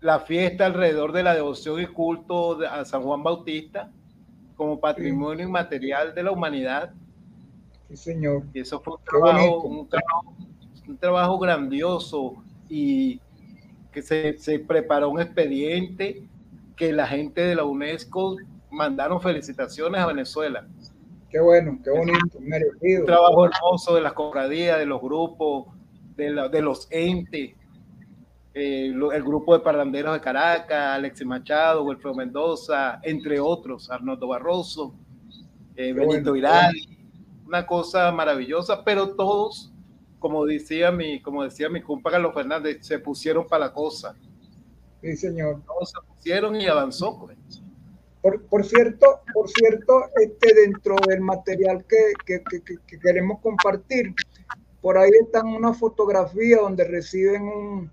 la 0.00 0.18
fiesta 0.18 0.66
alrededor 0.66 1.12
de 1.12 1.22
la 1.22 1.34
devoción 1.34 1.80
y 1.80 1.86
culto 1.86 2.58
a 2.68 2.84
San 2.84 3.02
Juan 3.02 3.22
Bautista 3.22 3.88
como 4.56 4.80
patrimonio 4.80 5.46
inmaterial 5.46 6.12
de 6.12 6.22
la 6.24 6.32
humanidad. 6.32 6.92
Sí, 7.88 7.96
señor. 7.96 8.42
Y 8.52 8.60
eso 8.60 8.80
fue 8.80 8.94
un 8.94 9.04
trabajo, 9.04 9.60
un 9.62 9.88
trabajo, 9.88 10.34
un 10.88 10.96
trabajo 10.98 11.38
grandioso 11.38 12.34
y 12.68 13.20
que 13.92 14.02
se, 14.02 14.38
se 14.38 14.58
preparó 14.58 15.10
un 15.10 15.20
expediente 15.20 16.22
que 16.76 16.92
la 16.92 17.06
gente 17.06 17.40
de 17.42 17.54
la 17.54 17.64
UNESCO 17.64 18.36
mandaron 18.70 19.20
felicitaciones 19.20 20.00
a 20.00 20.06
Venezuela. 20.06 20.66
Qué 21.30 21.40
bueno, 21.40 21.78
qué 21.84 21.90
bonito, 21.90 22.40
merecido. 22.40 23.00
Un 23.00 23.06
trabajo 23.06 23.46
hermoso 23.46 23.94
de 23.94 24.00
las 24.00 24.12
cofradías, 24.12 24.78
de 24.78 24.86
los 24.86 25.00
grupos, 25.00 25.66
de, 26.16 26.30
la- 26.30 26.48
de 26.48 26.60
los 26.62 26.88
entes, 26.90 27.52
eh, 28.54 28.90
lo- 28.94 29.12
el 29.12 29.22
grupo 29.22 29.54
de 29.54 29.60
parranderos 29.60 30.12
de 30.14 30.20
Caracas, 30.20 30.96
Alexis 30.96 31.26
Machado, 31.26 31.84
Wilfredo 31.84 32.14
Mendoza, 32.14 33.00
entre 33.02 33.40
otros, 33.40 33.90
Arnoldo 33.90 34.28
Barroso, 34.28 34.94
eh, 35.76 35.92
Benito 35.94 36.32
bueno, 36.32 36.36
Iradi, 36.36 36.98
una 37.46 37.66
cosa 37.66 38.12
maravillosa, 38.12 38.84
pero 38.84 39.14
todos, 39.14 39.71
como 40.22 40.46
decía 40.46 40.90
mi, 40.90 41.20
como 41.20 41.44
decía 41.44 41.68
mi 41.68 41.82
compa 41.82 42.10
Carlos 42.10 42.32
Fernández, 42.32 42.78
se 42.80 42.98
pusieron 42.98 43.46
para 43.46 43.66
la 43.66 43.72
cosa, 43.74 44.16
Sí, 45.02 45.16
señor. 45.16 45.60
todos 45.66 45.90
se 45.90 45.98
pusieron 46.08 46.56
y 46.58 46.66
avanzó, 46.66 47.18
pues. 47.18 47.36
Por, 48.22 48.40
por 48.46 48.64
cierto, 48.64 49.20
por 49.34 49.48
cierto, 49.50 50.04
este 50.14 50.54
dentro 50.54 50.94
del 51.08 51.20
material 51.20 51.84
que, 51.86 52.12
que- 52.24 52.42
que- 52.48 52.62
que- 52.62 52.78
que 52.86 52.98
queremos 53.00 53.40
compartir, 53.40 54.14
por 54.80 54.96
ahí 54.96 55.10
están 55.20 55.48
unas 55.48 55.76
fotografías 55.78 56.60
donde 56.60 56.84
reciben 56.84 57.42
un, 57.42 57.90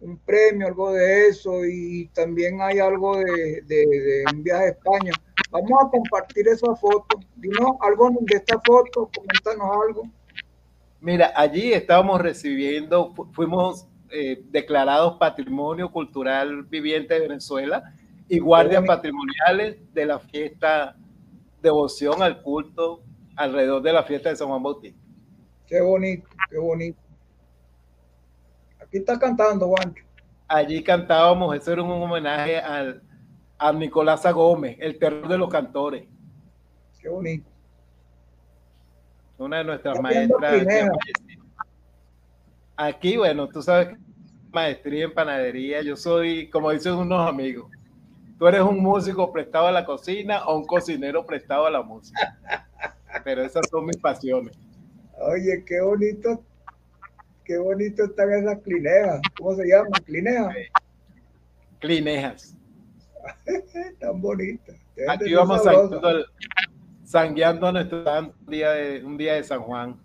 un 0.00 0.18
premio, 0.18 0.68
algo 0.68 0.92
de 0.92 1.26
eso, 1.28 1.64
y 1.64 2.08
también 2.14 2.60
hay 2.62 2.78
algo 2.78 3.16
de, 3.18 3.62
de- 3.66 3.86
de 3.86 4.24
un 4.32 4.42
viaje 4.44 4.64
a 4.64 4.68
España. 4.68 5.12
Vamos 5.50 5.72
a 5.84 5.90
compartir 5.90 6.46
esa 6.48 6.74
foto. 6.76 7.18
Dinos 7.36 7.72
algo 7.80 8.08
de 8.20 8.36
esta 8.36 8.60
foto, 8.64 9.10
coméntanos 9.14 9.76
algo. 9.86 10.02
Mira, 11.02 11.32
allí 11.34 11.72
estábamos 11.72 12.20
recibiendo, 12.20 13.12
fu- 13.14 13.26
fuimos 13.32 13.86
eh, 14.10 14.42
declarados 14.50 15.18
Patrimonio 15.18 15.90
Cultural 15.90 16.62
Viviente 16.62 17.14
de 17.14 17.20
Venezuela 17.28 17.92
y 18.28 18.38
guardias 18.38 18.84
patrimoniales 18.86 19.78
de 19.92 20.06
la 20.06 20.18
fiesta 20.20 20.96
Devoción 21.60 22.22
al 22.22 22.40
Culto 22.42 23.02
alrededor 23.36 23.82
de 23.82 23.92
la 23.92 24.04
fiesta 24.04 24.28
de 24.28 24.36
San 24.36 24.48
Juan 24.48 24.62
Bautista. 24.62 24.98
Qué 25.66 25.80
bonito, 25.80 26.28
qué 26.50 26.58
bonito. 26.58 26.98
Aquí 28.80 28.98
está 28.98 29.18
cantando, 29.18 29.66
Juancho. 29.68 30.04
Allí 30.46 30.82
cantábamos, 30.84 31.56
eso 31.56 31.72
era 31.72 31.82
un 31.82 31.90
homenaje 31.90 32.58
al, 32.58 33.02
a 33.58 33.72
Nicolás 33.72 34.22
Gómez, 34.32 34.76
el 34.80 34.98
terror 34.98 35.26
de 35.28 35.38
los 35.38 35.48
cantores, 35.48 36.06
Qué 37.00 37.08
bonito. 37.08 37.50
Una 39.42 39.58
de 39.58 39.64
nuestras 39.64 40.00
maestras. 40.00 40.64
Aquí, 42.76 43.16
bueno, 43.16 43.48
tú 43.48 43.62
sabes 43.62 43.88
que 43.88 43.96
maestría 44.50 45.04
en 45.04 45.14
panadería, 45.14 45.82
yo 45.82 45.96
soy, 45.96 46.48
como 46.50 46.70
dicen 46.70 46.94
unos 46.94 47.28
amigos, 47.28 47.70
tú 48.38 48.46
eres 48.48 48.62
un 48.62 48.80
músico 48.80 49.32
prestado 49.32 49.66
a 49.66 49.72
la 49.72 49.84
cocina 49.84 50.44
o 50.46 50.56
un 50.58 50.66
cocinero 50.66 51.24
prestado 51.26 51.66
a 51.66 51.70
la 51.70 51.82
música. 51.82 52.36
Pero 53.24 53.42
esas 53.44 53.68
son 53.70 53.86
mis 53.86 53.96
pasiones. 53.98 54.56
Oye, 55.20 55.62
qué 55.66 55.80
bonito, 55.80 56.42
qué 57.44 57.58
bonito 57.58 58.04
están 58.04 58.32
esas 58.32 58.58
clinejas. 58.62 59.20
¿Cómo 59.38 59.54
se 59.54 59.66
llaman? 59.66 59.92
Clinejas. 60.04 60.56
Clinejas. 61.78 62.56
Tan 64.00 64.20
bonitas. 64.20 64.76
Aquí 65.08 65.32
vamos 65.34 65.62
sangueando, 65.62 66.06
al- 66.06 66.26
sangueando 67.12 67.66
a 67.66 67.72
nuestro 67.72 68.02
día 68.46 68.70
de, 68.70 69.04
un 69.04 69.18
día 69.18 69.34
de 69.34 69.44
San 69.44 69.60
Juan. 69.60 70.00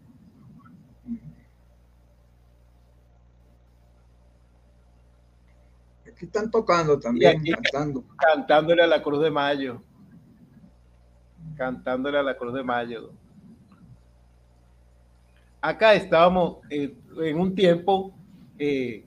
Aquí 6.06 6.26
están 6.26 6.52
tocando 6.52 7.00
también, 7.00 7.40
aquí- 7.40 7.52
cantando. 7.52 8.04
cantándole 8.18 8.84
a 8.84 8.88
la 8.88 9.02
Cruz 9.02 9.22
de 9.22 9.32
Mayo. 9.32 9.82
Cantándole 11.56 12.18
a 12.18 12.24
la 12.24 12.36
Cruz 12.36 12.54
de 12.54 12.64
Mayo. 12.64 13.12
Acá 15.62 15.94
estábamos 15.94 16.58
eh, 16.70 16.94
en 17.22 17.40
un 17.40 17.56
tiempo, 17.56 18.14
eh, 18.60 19.06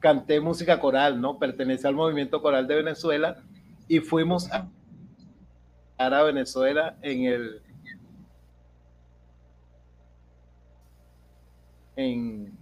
canté 0.00 0.40
música 0.40 0.80
coral, 0.80 1.20
¿no? 1.20 1.38
Pertenece 1.38 1.86
al 1.86 1.94
movimiento 1.94 2.42
coral 2.42 2.66
de 2.66 2.74
Venezuela 2.74 3.40
y 3.86 4.00
fuimos 4.00 4.50
a, 4.50 4.68
a 5.98 6.22
Venezuela 6.22 6.96
en 7.02 7.24
el 7.24 7.62
en 11.96 12.52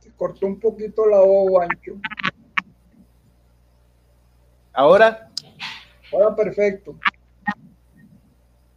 Se 0.00 0.10
cortó 0.12 0.46
un 0.46 0.58
poquito 0.60 1.06
la 1.06 1.18
voz, 1.20 1.48
Juancho. 1.50 1.92
ahora 4.72 5.30
Ahora 6.12 6.36
perfecto. 6.36 6.96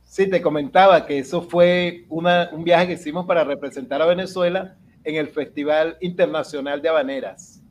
Sí, 0.04 0.28
te 0.28 0.42
comentaba 0.42 1.06
que 1.06 1.20
eso 1.20 1.42
fue 1.44 2.06
una- 2.10 2.50
un 2.52 2.64
viaje 2.64 2.88
que 2.88 2.94
hicimos 2.94 3.28
para 3.28 3.44
representar 3.44 4.02
a 4.02 4.06
Venezuela 4.08 4.76
en 5.08 5.16
el 5.16 5.30
Festival 5.30 5.98
Internacional 6.02 6.82
de 6.82 6.90
Habaneras 6.90 7.64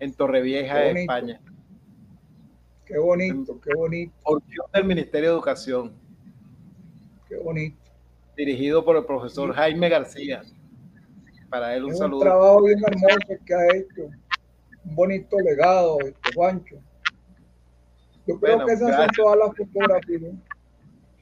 en 0.00 0.12
Torrevieja, 0.12 0.74
Qué. 0.92 1.00
España, 1.00 1.40
Qué 2.84 2.98
bonito, 2.98 3.58
qué 3.60 3.74
bonito, 3.74 4.12
por 4.22 4.42
del 4.72 4.84
Ministerio 4.84 5.30
de 5.30 5.34
Educación. 5.34 5.92
qué 7.28 7.36
bonito. 7.36 7.76
dirigido 8.36 8.84
por 8.84 8.96
el 8.96 9.04
profesor 9.04 9.52
Jaime 9.54 9.88
García. 9.88 10.42
Para 11.50 11.74
él 11.74 11.84
un 11.84 11.90
Es 11.90 11.96
un 11.96 12.00
saludo. 12.02 12.20
trabajo 12.20 12.62
bien 12.64 12.78
hermoso 12.86 13.44
que 13.46 13.54
ha 13.54 13.66
hecho. 13.76 14.02
Un 14.84 14.94
bonito 14.94 15.38
legado, 15.40 15.98
este 16.00 16.32
Juancho. 16.34 16.76
Yo 18.26 18.38
creo 18.38 18.56
Bueno, 18.56 18.66
que 18.66 18.72
esas 18.74 18.88
gracias. 18.88 19.16
son 19.16 19.24
todas 19.24 19.38
las 19.38 19.56
fotografías. 19.56 20.32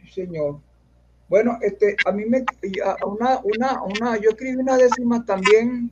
Sí, 0.03 0.09
señor. 0.27 0.61
Bueno, 1.29 1.59
este, 1.61 1.97
a 2.07 2.13
mí 2.13 2.25
me 2.25 2.45
una, 3.05 3.41
una, 3.43 3.83
una, 3.83 4.17
yo 4.17 4.31
escribí 4.31 4.57
una 4.57 4.77
décima 4.77 5.25
también 5.25 5.91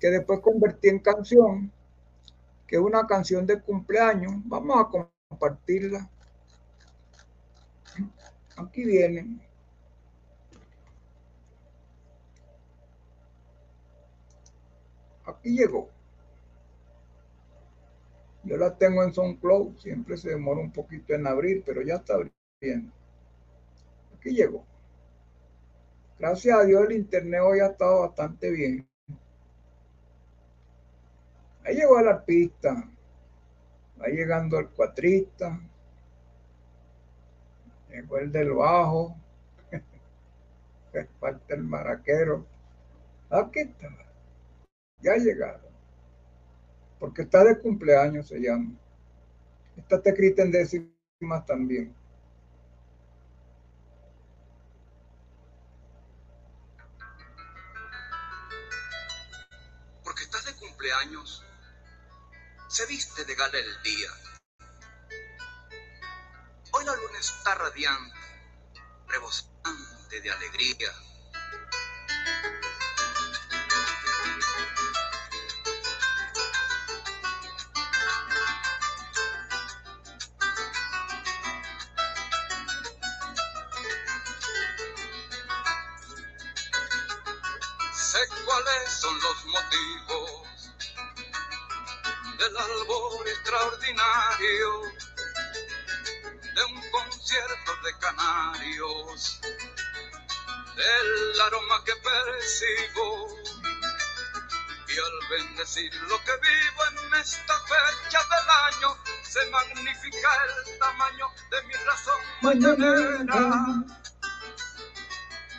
que 0.00 0.10
después 0.10 0.40
convertí 0.40 0.88
en 0.88 0.98
canción, 0.98 1.70
que 2.66 2.76
es 2.76 2.82
una 2.82 3.06
canción 3.06 3.46
de 3.46 3.60
cumpleaños. 3.60 4.32
Vamos 4.46 4.76
a 4.78 5.06
compartirla. 5.28 6.10
Aquí 8.56 8.84
viene. 8.84 9.38
Aquí 15.24 15.56
llegó. 15.56 15.88
Yo 18.42 18.56
la 18.56 18.76
tengo 18.76 19.02
en 19.02 19.14
SoundCloud, 19.14 19.78
siempre 19.78 20.18
se 20.18 20.30
demora 20.30 20.60
un 20.60 20.70
poquito 20.70 21.14
en 21.14 21.26
abrir, 21.26 21.62
pero 21.64 21.80
ya 21.80 21.94
está 21.94 22.14
abriendo. 22.14 22.92
Aquí 24.24 24.34
llegó. 24.34 24.64
Gracias 26.18 26.58
a 26.58 26.64
Dios 26.64 26.86
el 26.86 26.92
internet 26.92 27.42
hoy 27.44 27.60
ha 27.60 27.66
estado 27.66 28.08
bastante 28.08 28.50
bien. 28.50 28.88
Ahí 31.62 31.76
llegó 31.76 32.00
el 32.00 32.08
artista. 32.08 32.90
Va 34.00 34.06
llegando 34.06 34.58
el 34.58 34.70
cuatrista. 34.70 35.60
Llegó 37.90 38.16
el 38.16 38.32
del 38.32 38.52
bajo. 38.52 39.14
Que 40.90 41.04
falta 41.20 41.54
el 41.54 41.64
maraquero. 41.64 42.46
Aquí 43.28 43.60
está. 43.60 43.90
Ya 45.00 45.16
llegaron. 45.16 45.60
Porque 46.98 47.22
está 47.22 47.44
de 47.44 47.58
cumpleaños, 47.58 48.28
se 48.28 48.40
llama. 48.40 48.72
Está 49.76 50.00
escrita 50.02 50.42
en 50.44 50.50
décimas 50.50 51.44
también. 51.44 51.94
Se 62.68 62.86
viste 62.86 63.24
de 63.24 63.34
gala 63.34 63.58
el 63.58 63.82
día. 63.82 64.10
Hoy 66.72 66.84
la 66.84 66.96
luna 66.96 67.18
está 67.18 67.54
radiante, 67.54 68.18
rebosante 69.08 70.20
de 70.22 70.30
alegría. 70.30 70.92
Magnifica 109.68 110.28
el 110.66 110.78
tamaño 110.78 111.26
de 111.50 111.62
mi 111.62 111.74
razón 111.74 112.20
mañanera. 112.42 113.84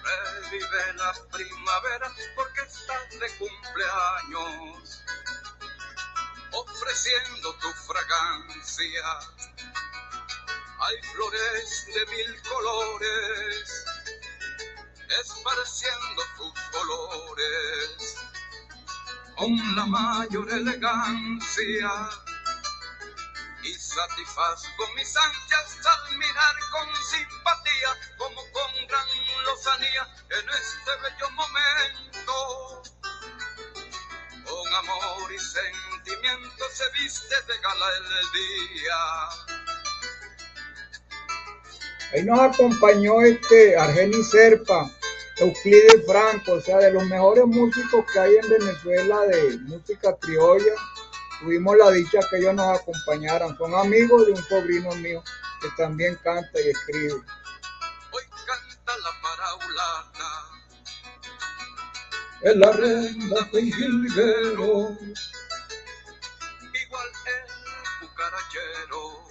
Revive 0.03 0.93
la 0.95 1.13
primavera 1.31 2.11
porque 2.35 2.61
estás 2.61 3.09
de 3.19 3.29
cumpleaños, 3.37 5.03
ofreciendo 6.51 7.53
tu 7.55 7.71
fragancia. 7.71 9.19
Hay 10.79 11.01
flores 11.13 11.85
de 11.93 12.05
mil 12.15 12.41
colores, 12.43 13.85
esparciendo 15.21 16.23
tus 16.37 16.53
colores 16.71 18.15
con 19.35 19.75
la 19.75 19.85
mayor 19.85 20.49
elegancia 20.51 22.09
satisfazgo 23.95 24.83
mis 24.95 25.15
ansias 25.15 25.79
al 25.85 26.17
mirar 26.17 26.55
con 26.71 26.87
simpatía 27.09 27.91
como 28.17 28.41
con 28.51 28.87
gran 28.87 29.07
lozanía 29.45 30.03
en 30.31 30.49
este 30.49 30.91
bello 31.01 31.29
momento. 31.31 32.83
Con 34.43 34.75
amor 34.75 35.31
y 35.33 35.39
sentimiento 35.39 36.63
se 36.73 36.83
viste 36.91 37.35
de 37.47 37.57
gala 37.59 37.87
el 37.97 38.27
día. 38.39 38.99
Ahí 42.13 42.23
nos 42.23 42.39
acompañó 42.39 43.21
este 43.21 43.77
Argeni 43.77 44.23
Serpa, 44.23 44.91
Euclides 45.37 46.05
Franco, 46.05 46.53
o 46.53 46.61
sea, 46.61 46.79
de 46.79 46.91
los 46.91 47.05
mejores 47.05 47.45
músicos 47.45 48.05
que 48.11 48.19
hay 48.19 48.35
en 48.35 48.49
Venezuela 48.49 49.21
de 49.21 49.57
música 49.59 50.17
criolla. 50.17 50.75
Tuvimos 51.45 51.77
la 51.77 51.91
dicha 51.91 52.17
que 52.27 52.37
ellos 52.37 52.55
nos 52.55 52.79
acompañaran. 52.79 53.55
Son 53.55 53.71
amigos 53.75 54.25
de 54.25 54.31
un 54.31 54.43
sobrino 54.45 54.89
mío 54.95 55.23
que 55.61 55.69
también 55.77 56.15
canta 56.23 56.59
y 56.59 56.69
escribe. 56.69 57.13
Hoy 57.13 58.23
canta 58.47 58.97
la 58.97 59.11
paraulata. 59.21 60.29
Es 62.41 62.55
la 62.55 62.71
reina 62.71 63.35
de 63.53 63.61
Jilguero. 63.61 64.97
igual 66.83 67.09
el 67.27 68.07
cucarachero 68.07 69.27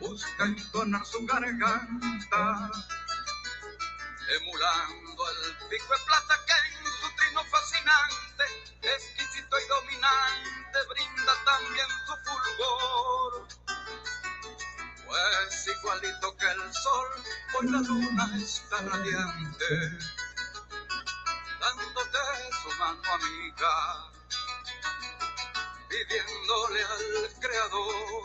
busca 0.00 0.44
entonar 0.44 1.06
su 1.06 1.24
garganta, 1.24 2.70
emulando 4.40 5.24
al 5.24 5.68
pico 5.68 5.94
de 5.94 6.04
plata 6.04 6.34
que 6.46 6.52
en 6.66 6.84
su 6.84 7.08
trino 7.14 7.44
fascinante, 7.44 8.44
y 9.60 9.68
dominante, 9.68 10.78
brinda 10.88 11.32
también 11.44 11.86
su 12.06 12.16
fulgor. 12.24 13.48
Pues 15.06 15.66
igualito 15.66 16.36
que 16.36 16.46
el 16.46 16.74
sol, 16.74 17.08
hoy 17.58 17.70
la 17.70 17.78
luna 17.80 18.30
está 18.42 18.76
radiante, 18.82 19.98
dándote 21.60 22.18
su 22.62 22.78
mano 22.78 23.14
amiga 23.14 24.12
pidiéndole 25.92 26.82
al 26.82 27.40
Creador 27.40 28.24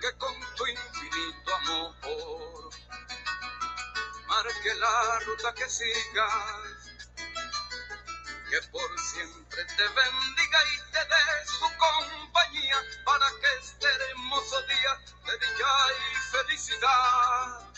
que 0.00 0.18
con 0.18 0.34
tu 0.56 0.66
infinito 0.66 1.54
amor 1.56 2.70
marque 4.28 4.74
la 4.74 5.18
ruta 5.26 5.54
que 5.54 5.68
sigas, 5.68 6.73
que 8.54 8.68
por 8.68 9.00
siempre 9.00 9.64
te 9.64 9.82
bendiga 9.82 10.58
y 10.72 10.92
te 10.92 10.98
dé 10.98 11.46
su 11.46 11.66
compañía 11.76 12.76
para 13.04 13.26
que 13.40 13.48
este 13.60 13.86
hermoso 14.10 14.62
día 14.62 15.00
de 15.26 15.32
dicha 15.38 15.72
y 15.98 16.36
felicidad 16.36 17.72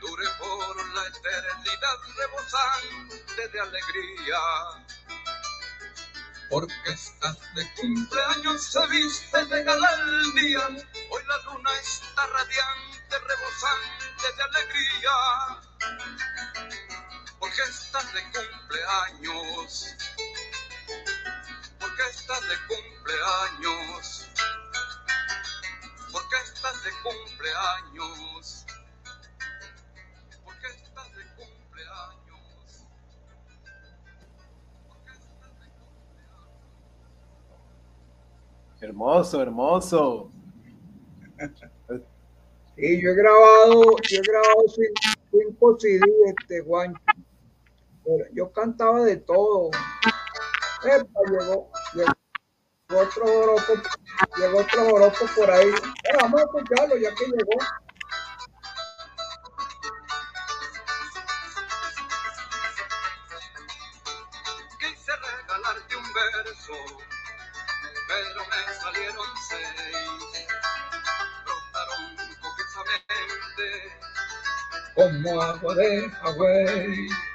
dure 0.00 0.28
por 0.40 0.94
la 0.94 1.06
eternidad 1.06 1.98
rebosante 2.16 3.48
de 3.48 3.60
alegría 3.60 4.40
porque 6.50 6.90
estás 6.90 7.38
de 7.54 7.74
cumpleaños, 7.74 8.72
se 8.72 8.86
viste 8.88 9.44
de 9.46 9.64
gala 9.64 9.90
el 9.94 10.34
día. 10.34 10.68
Hoy 11.10 11.22
la 11.26 11.38
luna 11.44 11.70
está 11.80 12.26
radiante, 12.26 13.18
rebosante 13.20 14.32
de 14.36 14.42
alegría. 14.42 15.62
Porque 17.54 17.68
estás 17.70 18.14
de 18.14 18.22
cumpleaños, 18.32 19.94
porque 21.78 22.02
estás 22.10 22.40
de 22.48 22.56
cumpleaños, 22.66 24.30
porque 26.10 26.36
estás 26.44 26.82
de 26.82 26.90
cumpleaños, 27.02 28.64
porque 30.44 30.66
estás 30.66 31.08
de 31.14 31.24
cumpleaños. 31.36 32.86
porque 34.88 35.12
estás 35.12 35.52
de 35.60 35.66
Hermoso, 38.86 39.42
hermoso. 39.42 40.30
Y 42.78 43.02
yo 43.02 43.10
he 43.10 43.14
grabado, 43.14 43.96
yo 44.08 44.18
he 44.18 44.22
grabado 44.22 44.64
cin- 44.68 44.94
cinco 45.30 45.76
CD, 45.78 46.00
este 46.38 46.62
Juancho. 46.62 46.98
Yo 48.32 48.52
cantaba 48.52 49.00
de 49.04 49.16
todo. 49.16 49.70
Epa, 50.84 51.20
llegó, 51.30 51.70
llegó 51.94 52.12
otro 52.88 53.26
joropo, 53.26 53.72
llegó 54.36 54.58
otro 54.58 55.28
por 55.36 55.50
ahí. 55.50 55.70
Bueno, 55.70 56.18
vamos 56.20 56.40
a 56.40 56.44
escucharlo 56.44 56.96
ya 56.96 57.14
que 57.14 57.26
llegó. 57.26 57.58
Quise 64.80 65.12
regalarte 65.16 65.96
un 65.96 66.12
verso, 66.12 66.74
pero 68.08 68.40
me 68.50 68.74
salieron 68.74 69.26
seis. 69.48 70.46
Brotaron 71.44 72.02
coquetamente 72.40 73.64
Como 74.96 75.40
agua 75.40 75.74
de 75.76 76.10
Hawái. 76.10 77.31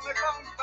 El 0.00 0.08
ardor 0.08 0.42
me 0.42 0.53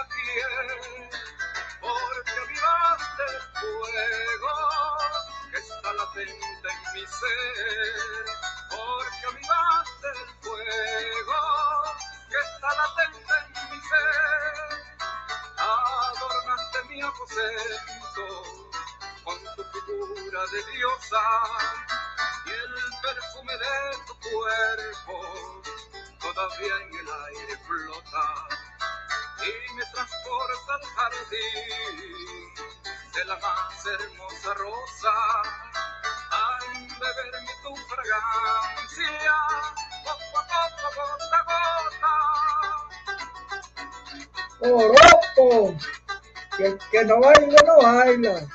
No 47.05 47.19
baila, 47.19 47.63
no 47.65 47.77
baila. 47.81 48.47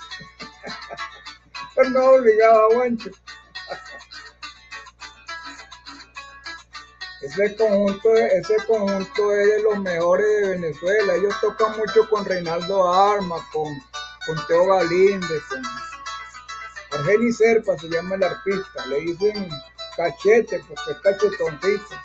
Pues 1.75 1.91
no 1.91 2.05
obligaba, 2.11 2.69
Juancho. 2.73 3.11
Ese 7.23 7.57
conjunto, 7.57 8.15
ese 8.15 8.57
conjunto 8.67 9.33
es 9.33 9.47
de 9.49 9.63
los 9.63 9.79
mejores 9.81 10.27
de 10.27 10.49
Venezuela. 10.51 11.15
Ellos 11.15 11.35
tocan 11.41 11.77
mucho 11.77 12.09
con 12.09 12.25
Reinaldo 12.25 12.93
Arma, 12.93 13.37
con, 13.53 13.69
con 14.27 14.47
Teo 14.47 14.67
Galíndez, 14.67 15.43
con 15.51 17.01
Argeni 17.01 17.33
Serpa 17.33 17.77
se 17.79 17.89
llama 17.89 18.15
el 18.15 18.23
artista. 18.23 18.87
Le 18.87 19.01
dicen 19.01 19.49
cachete 19.97 20.63
porque 20.69 20.93
es 20.93 20.99
cachetoncito. 20.99 21.97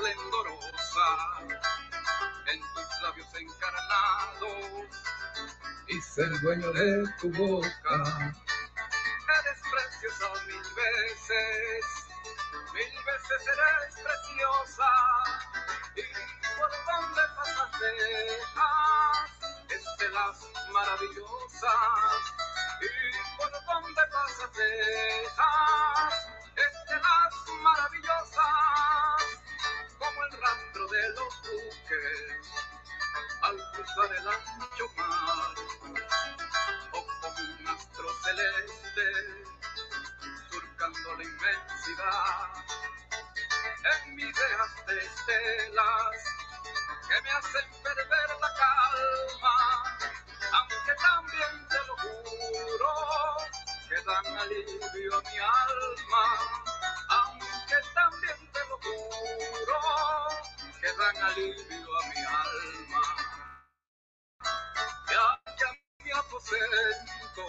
Esplendorosa 0.00 1.08
en 2.46 2.60
tus 2.74 3.02
labios 3.02 3.28
encarnados 3.34 4.88
Y 5.88 6.00
ser 6.00 6.40
dueño 6.40 6.72
de 6.72 7.04
tu 7.20 7.30
boca. 7.32 8.34
eres 9.38 9.60
preciosa 9.70 10.26
mil 10.46 10.62
veces 10.74 11.84
mil 12.72 12.94
veces 13.04 13.42
eres 13.52 13.94
preciosa 13.94 14.90
y 15.96 16.02
por 16.56 16.70
donde 16.86 17.22
pasas 17.36 17.70
dejas 17.80 19.30
estelas 19.68 20.38
maravillosas 20.72 22.22
y 22.80 23.36
por 23.36 23.52
donde 23.52 24.02
pasas 24.12 24.52
dejas 24.54 26.14
estelas 26.56 27.34
maravillosas 27.62 28.79
rastro 30.32 30.86
de 30.88 31.08
los 31.10 31.42
buques 31.42 32.52
al 33.42 33.56
cruzar 33.72 34.16
el 34.16 34.28
ancho 34.28 34.88
mar 34.96 35.54
o 36.92 37.06
como 37.20 37.42
un 37.58 37.68
astro 37.68 38.08
celeste 38.24 39.08
surcando 40.50 41.16
la 41.16 41.24
inmensidad. 41.24 42.48
En 43.92 44.14
mí 44.14 44.24
dejaste 44.24 44.98
estelas 44.98 46.16
que 47.08 47.22
me 47.22 47.30
hacen 47.30 47.70
perder 47.82 48.30
la 48.40 48.54
calma 48.54 49.84
aunque 50.52 50.94
también 51.02 51.68
te 51.68 51.78
lo 51.86 51.96
juro 51.96 52.92
que 53.88 54.02
dan 54.02 54.38
alivio 54.38 55.18
a 55.18 55.22
mi 55.22 55.38
alma 55.38 56.69
aunque 57.70 57.88
también 57.94 58.52
te 58.52 58.60
lo 58.68 58.78
juro 58.78 59.80
que 60.80 60.92
dan 60.92 61.16
alivio 61.24 61.98
a 61.98 62.06
mi 62.08 62.18
alma. 62.18 63.04
Ya 65.10 65.40
que 65.56 65.64
a 65.64 66.04
mi 66.04 66.10
aposento 66.10 67.46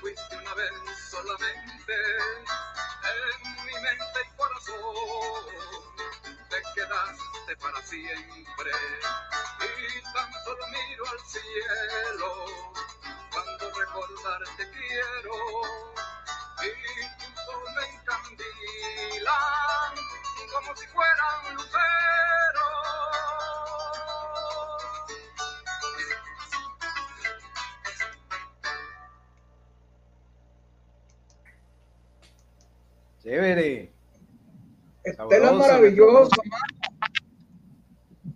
fuiste 0.00 0.36
una 0.36 0.54
vez 0.54 0.72
solamente 1.10 1.94
en 3.04 3.64
mi 3.66 3.72
mente 3.72 4.20
y 4.24 4.36
corazón 4.36 5.44
te 6.50 6.62
quedaste 6.74 7.56
para 7.60 7.82
siempre. 7.82 8.70
Y 9.60 10.02
tan 10.12 10.32
solo 10.44 10.66
miro 10.68 11.04
al 11.10 11.20
cielo 11.26 12.46
cuando 13.32 13.70
recordarte 13.70 14.70
quiero 14.70 15.34
y 16.62 17.33
me 17.74 17.82
encandilan 17.94 19.24
como 20.52 20.76
si 20.76 20.86
fueran 20.88 21.54
luceros 21.54 21.82
Chévere. 33.22 33.92
Estela 35.02 35.52
maravillosa, 35.52 36.36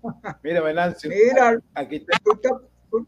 Mira, 0.43 0.61
Venancio. 0.61 1.11
Mira, 1.11 1.59
Aquí 1.75 2.01
te, 2.01 2.13
¿tú 2.23 2.37
te, 2.37 2.49
tú- 2.49 2.69
tú 2.91 3.07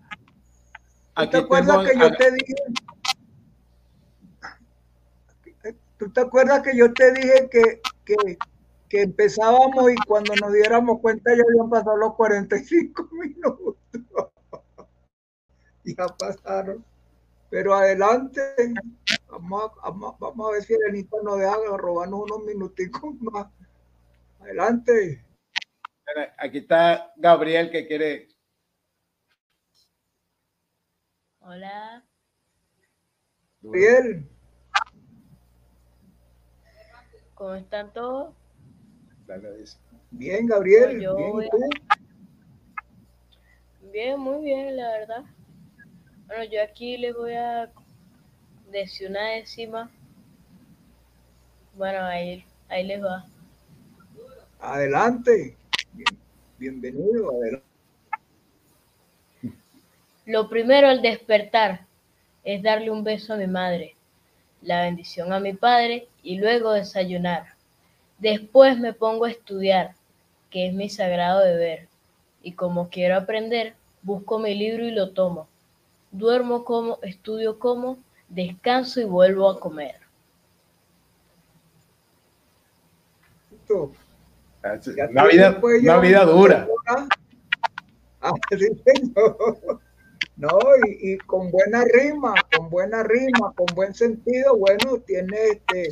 aquí 1.14 1.30
te 1.30 1.36
acuerdas 1.38 1.88
que 1.90 1.98
yo 1.98 2.12
te 2.16 2.30
dije? 2.32 2.54
¿Tú 6.00 6.10
te 6.10 6.22
acuerdas 6.22 6.62
que 6.62 6.74
yo 6.74 6.90
te 6.94 7.12
dije 7.12 7.50
que, 7.50 7.82
que, 8.06 8.38
que 8.88 9.02
empezábamos 9.02 9.92
y 9.92 9.96
cuando 10.06 10.34
nos 10.36 10.50
diéramos 10.50 10.98
cuenta 10.98 11.30
ya 11.36 11.42
habían 11.46 11.68
pasado 11.68 11.98
los 11.98 12.14
45 12.14 13.08
minutos? 13.12 13.76
ya 15.84 16.06
pasaron. 16.18 16.82
Pero 17.50 17.74
adelante, 17.74 18.40
vamos 19.28 19.72
a, 19.82 19.90
vamos, 19.90 20.18
vamos 20.18 20.48
a 20.48 20.52
ver 20.52 20.62
si 20.62 20.72
Elenita 20.72 21.18
nos 21.22 21.38
deja 21.38 21.76
robarnos 21.76 22.22
unos 22.22 22.46
minuticos 22.46 23.14
más. 23.20 23.48
Adelante. 24.38 25.22
Aquí 26.38 26.58
está 26.58 27.12
Gabriel 27.16 27.70
que 27.70 27.86
quiere. 27.86 28.28
Hola. 31.40 32.02
Gabriel, 33.60 34.30
¿Cómo 37.40 37.54
están 37.54 37.90
todos? 37.94 38.34
Bien, 40.10 40.46
Gabriel. 40.46 41.00
Yo 41.00 41.16
bien, 41.16 41.32
voy 41.32 41.44
¿y 41.46 41.48
a- 41.48 41.50
tú? 41.52 41.58
Bien, 43.92 44.20
muy 44.20 44.44
bien, 44.44 44.76
la 44.76 44.90
verdad. 44.92 45.24
Bueno, 46.26 46.44
yo 46.44 46.62
aquí 46.62 46.98
les 46.98 47.14
voy 47.16 47.32
a 47.32 47.70
decir 48.70 49.08
una 49.08 49.26
décima. 49.30 49.90
Bueno, 51.78 52.04
ahí, 52.04 52.44
ahí 52.68 52.86
les 52.86 53.02
va. 53.02 53.24
Adelante. 54.60 55.56
Bien- 55.94 56.18
bienvenido, 56.58 57.30
adelante. 57.30 57.64
Lo 60.24 60.48
primero 60.48 60.88
al 60.88 61.02
despertar 61.02 61.86
es 62.44 62.62
darle 62.62 62.90
un 62.90 63.04
beso 63.04 63.34
a 63.34 63.36
mi 63.36 63.46
madre, 63.46 63.96
la 64.62 64.82
bendición 64.82 65.32
a 65.32 65.40
mi 65.40 65.52
padre 65.52 66.08
y 66.22 66.38
luego 66.38 66.72
desayunar. 66.72 67.54
Después 68.18 68.78
me 68.78 68.92
pongo 68.92 69.24
a 69.24 69.30
estudiar, 69.30 69.94
que 70.50 70.66
es 70.66 70.74
mi 70.74 70.88
sagrado 70.88 71.40
deber. 71.40 71.88
Y 72.42 72.52
como 72.52 72.88
quiero 72.88 73.16
aprender, 73.16 73.74
busco 74.02 74.38
mi 74.38 74.54
libro 74.54 74.84
y 74.84 74.90
lo 74.90 75.12
tomo. 75.12 75.48
Duermo 76.10 76.64
como, 76.64 76.98
estudio 77.02 77.58
como, 77.58 77.98
descanso 78.28 79.00
y 79.00 79.04
vuelvo 79.04 79.48
a 79.48 79.60
comer. 79.60 79.96
Ya 84.62 85.06
Una 85.08 85.24
vida, 85.24 85.60
una 85.62 85.98
vida 86.00 86.24
dura. 86.24 86.68
Ah, 88.20 88.32
sí, 88.50 88.68
señor. 88.84 89.80
No, 90.40 90.58
y, 90.86 91.12
y 91.12 91.18
con 91.18 91.50
buena 91.50 91.84
rima, 91.84 92.32
con 92.56 92.70
buena 92.70 93.02
rima, 93.02 93.52
con 93.54 93.66
buen 93.74 93.92
sentido, 93.92 94.56
bueno, 94.56 94.96
tiene 95.00 95.36
este, 95.50 95.90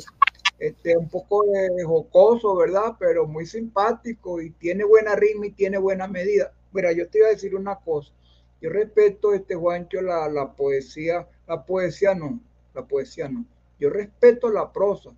este 0.57 0.97
un 0.97 1.07
poco 1.07 1.43
de 1.43 1.83
jocoso, 1.83 2.55
¿verdad? 2.55 2.95
Pero 2.97 3.27
muy 3.27 3.45
simpático 3.45 4.41
y 4.41 4.49
tiene 4.49 4.85
buena 4.85 5.15
rima 5.15 5.45
y 5.45 5.51
tiene 5.51 5.77
buena 5.77 6.07
medida. 6.07 6.51
Mira, 6.71 6.91
yo 6.93 7.07
te 7.07 7.19
iba 7.19 7.27
a 7.27 7.29
decir 7.29 7.53
una 7.53 7.75
cosa. 7.75 8.11
Yo 8.59 8.71
respeto, 8.71 9.35
este 9.35 9.53
Juancho, 9.53 10.01
la, 10.01 10.27
la 10.27 10.51
poesía, 10.51 11.27
la 11.47 11.63
poesía 11.63 12.15
no, 12.15 12.39
la 12.73 12.83
poesía 12.87 13.29
no. 13.29 13.45
Yo 13.79 13.91
respeto 13.91 14.49
la 14.49 14.73
prosa 14.73 15.11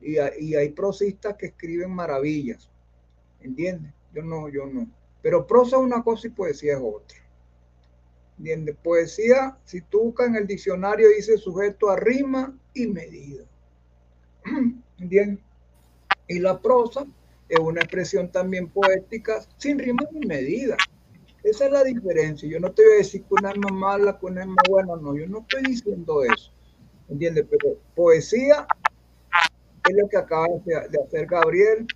y, 0.00 0.14
y 0.38 0.54
hay 0.54 0.68
prosistas 0.68 1.34
que 1.34 1.46
escriben 1.46 1.90
maravillas. 1.90 2.70
¿Entiendes? 3.40 3.92
Yo 4.14 4.22
no, 4.22 4.48
yo 4.48 4.64
no. 4.66 4.86
Pero 5.22 5.44
prosa 5.44 5.74
es 5.74 5.82
una 5.82 6.04
cosa 6.04 6.28
y 6.28 6.30
poesía 6.30 6.74
es 6.74 6.80
otra. 6.80 7.25
¿Entiendes? 8.38 8.76
Poesía, 8.82 9.56
si 9.64 9.80
tú 9.80 10.04
buscas 10.04 10.28
en 10.28 10.36
el 10.36 10.46
diccionario, 10.46 11.08
dice 11.08 11.38
sujeto 11.38 11.90
a 11.90 11.96
rima 11.96 12.56
y 12.74 12.86
medida. 12.86 13.44
¿Entiendes? 14.98 15.44
Y 16.28 16.38
la 16.40 16.60
prosa 16.60 17.06
es 17.48 17.58
una 17.58 17.80
expresión 17.80 18.30
también 18.30 18.68
poética 18.68 19.40
sin 19.56 19.78
rima 19.78 20.02
ni 20.12 20.26
medida. 20.26 20.76
Esa 21.42 21.66
es 21.66 21.72
la 21.72 21.84
diferencia. 21.84 22.48
Yo 22.48 22.58
no 22.58 22.72
te 22.72 22.82
voy 22.82 22.94
a 22.94 22.96
decir 22.96 23.22
que 23.22 23.28
una 23.30 23.50
es 23.50 23.58
más 23.58 23.72
mala, 23.72 24.18
que 24.18 24.26
una 24.26 24.42
es 24.42 24.48
más 24.48 24.64
buena, 24.68 24.96
no, 24.96 25.16
yo 25.16 25.26
no 25.28 25.40
estoy 25.40 25.62
diciendo 25.62 26.24
eso. 26.24 26.52
¿Entiendes? 27.08 27.46
Pero 27.48 27.78
poesía 27.94 28.66
es 29.88 29.96
lo 29.96 30.08
que 30.08 30.16
acaba 30.16 30.48
de 30.64 30.88
de 30.88 30.98
hacer 31.06 31.26
Gabriel, 31.26 31.86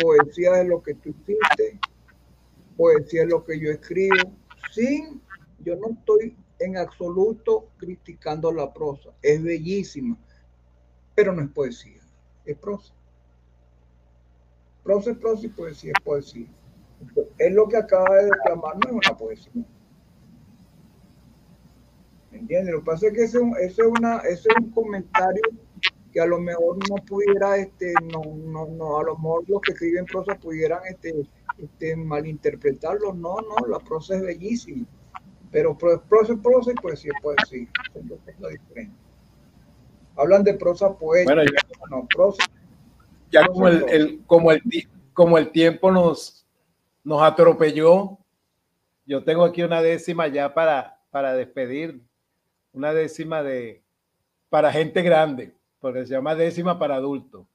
poesía 0.00 0.62
es 0.62 0.68
lo 0.68 0.82
que 0.82 0.94
tú 0.94 1.10
hiciste, 1.10 1.78
poesía 2.76 3.24
es 3.24 3.28
lo 3.28 3.44
que 3.44 3.60
yo 3.60 3.70
escribo, 3.70 4.32
sin, 4.72 5.20
yo 5.64 5.76
no 5.76 5.90
estoy 5.90 6.36
en 6.58 6.76
absoluto 6.76 7.68
criticando 7.76 8.52
la 8.52 8.72
prosa, 8.72 9.10
es 9.22 9.42
bellísima, 9.42 10.16
pero 11.14 11.32
no 11.32 11.42
es 11.42 11.50
poesía, 11.50 12.00
es 12.44 12.56
prosa. 12.56 12.92
Prosa 14.82 15.12
es 15.12 15.18
prosa 15.18 15.46
y 15.46 15.48
poesía 15.48 15.92
es 15.96 16.04
poesía. 16.04 16.46
Es 17.38 17.52
lo 17.52 17.68
que 17.68 17.76
acaba 17.76 18.16
de 18.16 18.24
declamar, 18.24 18.76
no 18.76 18.90
es 18.90 19.06
una 19.06 19.16
poesía. 19.16 19.52
¿Me 22.30 22.38
entiendes? 22.38 22.74
Lo 22.74 22.80
que 22.80 22.86
pasa 22.86 23.06
es 23.06 23.12
que 23.12 23.24
ese, 23.24 23.38
ese 23.60 23.82
es, 23.82 23.88
una, 23.88 24.18
ese 24.18 24.48
es 24.48 24.56
un 24.60 24.70
comentario 24.70 25.42
que 26.12 26.20
a 26.20 26.26
lo 26.26 26.38
mejor 26.38 26.78
no 26.88 26.96
pudiera, 27.04 27.56
este, 27.56 27.92
no, 28.12 28.22
no, 28.24 28.66
no, 28.66 28.98
a 28.98 29.04
lo 29.04 29.16
mejor 29.16 29.44
los 29.48 29.60
que 29.60 29.72
escriben 29.72 30.04
prosa 30.04 30.36
pudieran 30.36 30.80
este, 30.88 31.26
este, 31.58 31.96
malinterpretarlo. 31.96 33.12
No, 33.12 33.36
no, 33.36 33.66
la 33.66 33.80
prosa 33.80 34.16
es 34.16 34.22
bellísima. 34.22 34.86
Pero 35.54 35.78
pro- 35.78 36.02
prosa 36.02 36.34
prosa 36.42 36.72
y 36.72 36.74
poesía 36.74 37.12
es 37.14 37.22
poesía. 37.22 37.68
Eso 37.88 37.98
es 38.00 38.06
lo 38.06 38.24
que 38.24 38.30
es 38.32 38.40
la 38.40 38.48
diferencia. 38.48 38.98
Hablan 40.16 40.42
de 40.42 40.54
prosa 40.54 40.98
poética, 40.98 41.32
Bueno, 41.32 41.48
ya, 41.48 41.86
no, 41.90 42.08
prosa. 42.08 42.42
ya 43.30 43.46
como, 43.46 43.68
el, 43.68 43.88
el- 43.88 44.24
como, 44.26 44.50
el, 44.50 44.62
como 45.12 45.38
el 45.38 45.52
tiempo 45.52 45.92
nos, 45.92 46.44
nos 47.04 47.22
atropelló, 47.22 48.18
yo 49.06 49.22
tengo 49.22 49.44
aquí 49.44 49.62
una 49.62 49.80
décima 49.80 50.26
ya 50.26 50.52
para, 50.54 51.00
para 51.12 51.34
despedir, 51.34 52.02
una 52.72 52.92
décima 52.92 53.44
de 53.44 53.80
para 54.50 54.72
gente 54.72 55.02
grande, 55.02 55.54
porque 55.78 56.04
se 56.04 56.14
llama 56.14 56.34
décima 56.34 56.80
para 56.80 56.96
adultos. 56.96 57.46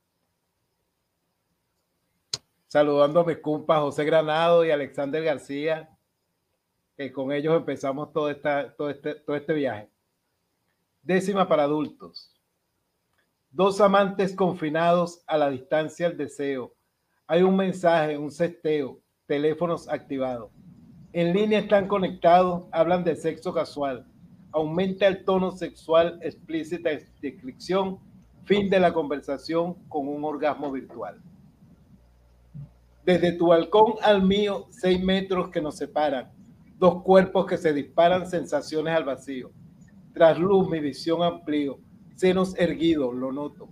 Saludando 2.67 3.19
a 3.21 3.25
mis 3.25 3.39
compas 3.39 3.79
José 3.79 4.05
Granado 4.05 4.63
y 4.63 4.71
Alexander 4.71 5.21
García, 5.21 5.89
que 6.99 7.13
con 7.13 7.31
ellos 7.31 7.55
empezamos 7.55 8.11
todo, 8.11 8.29
esta, 8.29 8.75
todo, 8.75 8.89
este, 8.89 9.15
todo 9.15 9.37
este 9.37 9.53
viaje. 9.53 9.89
Décima 11.01 11.47
para 11.47 11.63
adultos. 11.63 12.37
Dos 13.51 13.79
amantes 13.79 14.35
confinados 14.35 15.23
a 15.25 15.37
la 15.37 15.49
distancia 15.49 16.07
al 16.07 16.17
deseo. 16.17 16.73
Hay 17.25 17.41
un 17.41 17.55
mensaje, 17.55 18.17
un 18.17 18.29
sexteo, 18.29 18.99
teléfonos 19.27 19.87
activados. 19.87 20.51
En 21.13 21.31
línea 21.31 21.59
están 21.59 21.87
conectados, 21.87 22.67
hablan 22.73 23.05
de 23.05 23.15
sexo 23.15 23.53
casual. 23.53 24.05
Aumenta 24.51 25.07
el 25.07 25.23
tono 25.23 25.51
sexual, 25.51 26.19
explícita 26.21 26.89
descripción, 27.21 27.99
fin 28.43 28.69
de 28.69 28.81
la 28.81 28.91
conversación 28.91 29.75
con 29.87 30.05
un 30.05 30.25
orgasmo 30.25 30.69
virtual. 30.69 31.21
Desde 33.05 33.31
tu 33.31 33.47
balcón 33.47 33.93
al 34.01 34.21
mío, 34.21 34.67
seis 34.69 35.01
metros 35.01 35.49
que 35.49 35.61
nos 35.61 35.77
separan, 35.77 36.37
dos 36.79 37.03
cuerpos 37.03 37.45
que 37.45 37.57
se 37.57 37.73
disparan, 37.73 38.25
sensaciones 38.25 38.95
al 38.95 39.03
vacío. 39.03 39.51
Tras 40.13 40.39
luz, 40.39 40.69
mi 40.69 40.79
visión 40.79 41.21
amplío, 41.21 41.77
senos 42.15 42.57
erguidos, 42.57 43.13
lo 43.13 43.31
noto. 43.31 43.67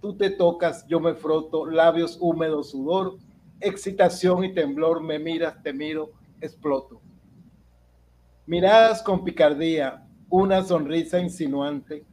Tú 0.00 0.16
te 0.16 0.30
tocas, 0.30 0.86
yo 0.88 1.00
me 1.00 1.14
froto, 1.14 1.66
labios 1.66 2.18
húmedos, 2.20 2.70
sudor, 2.70 3.16
excitación 3.60 4.44
y 4.44 4.54
temblor, 4.54 5.02
me 5.02 5.18
miras, 5.18 5.62
te 5.62 5.72
miro, 5.72 6.10
exploto. 6.40 7.00
Miradas 8.46 9.02
con 9.02 9.24
picardía, 9.24 10.04
una 10.28 10.62
sonrisa 10.62 11.20
insinuante, 11.20 12.04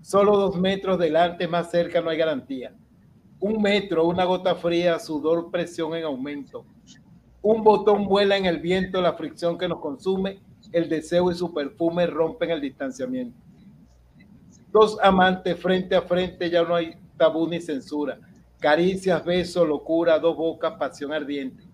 solo 0.00 0.36
dos 0.36 0.56
metros 0.56 0.98
delante, 0.98 1.46
más 1.46 1.70
cerca 1.70 2.00
no 2.00 2.10
hay 2.10 2.18
garantía. 2.18 2.74
Un 3.38 3.60
metro, 3.60 4.06
una 4.06 4.24
gota 4.24 4.54
fría, 4.54 4.98
sudor, 4.98 5.50
presión 5.50 5.94
en 5.94 6.04
aumento. 6.04 6.64
Un 7.42 7.64
botón 7.64 8.06
vuela 8.06 8.36
en 8.36 8.46
el 8.46 8.58
viento, 8.58 9.00
la 9.00 9.14
fricción 9.14 9.56
que 9.56 9.68
nos 9.68 9.80
consume, 9.80 10.40
el 10.72 10.88
deseo 10.88 11.30
y 11.30 11.34
su 11.34 11.52
perfume 11.52 12.06
rompen 12.06 12.50
el 12.50 12.60
distanciamiento. 12.60 13.36
Dos 14.72 14.98
amantes 15.02 15.58
frente 15.58 15.96
a 15.96 16.02
frente, 16.02 16.50
ya 16.50 16.62
no 16.62 16.74
hay 16.74 16.94
tabú 17.16 17.48
ni 17.48 17.60
censura. 17.60 18.18
Caricias, 18.60 19.24
besos, 19.24 19.66
locura, 19.66 20.18
dos 20.18 20.36
bocas, 20.36 20.74
pasión 20.74 21.12
ardiente. 21.12 21.64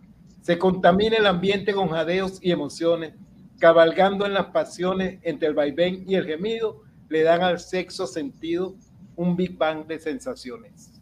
Se 0.40 0.58
contamina 0.58 1.16
el 1.16 1.26
ambiente 1.26 1.74
con 1.74 1.88
jadeos 1.88 2.38
y 2.40 2.52
emociones, 2.52 3.14
cabalgando 3.58 4.24
en 4.24 4.34
las 4.34 4.46
pasiones 4.46 5.18
entre 5.22 5.48
el 5.48 5.54
vaivén 5.54 6.04
y 6.06 6.14
el 6.14 6.24
gemido, 6.24 6.82
le 7.08 7.22
dan 7.22 7.42
al 7.42 7.58
sexo 7.58 8.06
sentido 8.06 8.74
un 9.16 9.36
Big 9.36 9.56
Bang 9.56 9.86
de 9.86 9.98
sensaciones. 9.98 10.92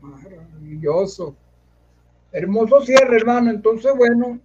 Maravilloso. 0.00 1.36
Hermoso 2.32 2.80
cierre, 2.82 3.16
hermano. 3.16 3.50
Entonces, 3.50 3.92
bueno, 3.96 4.38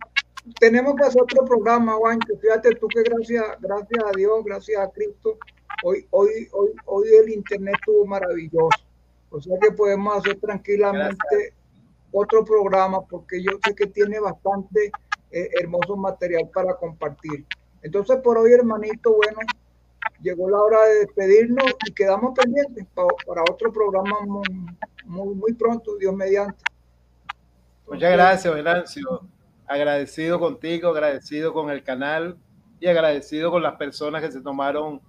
tenemos 0.59 0.95
que 0.95 1.03
hacer 1.05 1.21
otro 1.21 1.45
programa, 1.45 1.93
Juancho. 1.93 2.37
Fíjate 2.41 2.75
tú 2.75 2.87
que 2.87 3.03
gracias, 3.03 3.43
gracias 3.59 4.03
a 4.03 4.11
Dios, 4.15 4.43
gracias 4.43 4.81
a 4.81 4.89
Cristo, 4.89 5.37
hoy, 5.83 6.05
hoy, 6.11 6.47
hoy, 6.51 6.69
hoy 6.85 7.07
el 7.21 7.29
internet 7.29 7.75
estuvo 7.79 8.05
maravilloso. 8.05 8.69
O 9.29 9.41
sea 9.41 9.57
que 9.61 9.71
podemos 9.71 10.17
hacer 10.17 10.39
tranquilamente 10.39 11.53
otro 12.11 12.45
programa 12.45 13.01
porque 13.05 13.41
yo 13.43 13.51
sé 13.65 13.75
que 13.75 13.87
tiene 13.87 14.19
bastante 14.19 14.91
eh, 15.31 15.49
hermoso 15.59 15.97
material 15.97 16.49
para 16.53 16.75
compartir. 16.75 17.43
Entonces, 17.81 18.17
por 18.23 18.37
hoy, 18.37 18.53
hermanito, 18.53 19.13
bueno, 19.13 19.39
llegó 20.21 20.49
la 20.49 20.61
hora 20.61 20.83
de 20.85 20.99
despedirnos 20.99 21.65
y 21.87 21.93
quedamos 21.93 22.33
pendientes 22.39 22.85
pa- 22.93 23.05
para 23.27 23.41
otro 23.43 23.71
programa 23.71 24.21
muy, 24.25 24.43
muy, 25.05 25.35
muy 25.35 25.53
pronto, 25.53 25.97
Dios 25.97 26.15
mediante. 26.15 26.63
Muchas 27.87 28.11
gracias, 28.11 28.53
Venancio. 28.53 29.21
Agradecido 29.67 30.39
contigo, 30.39 30.89
agradecido 30.89 31.53
con 31.53 31.69
el 31.69 31.83
canal 31.83 32.37
y 32.79 32.87
agradecido 32.87 33.51
con 33.51 33.63
las 33.63 33.75
personas 33.75 34.21
que 34.21 34.31
se 34.31 34.41
tomaron 34.41 35.01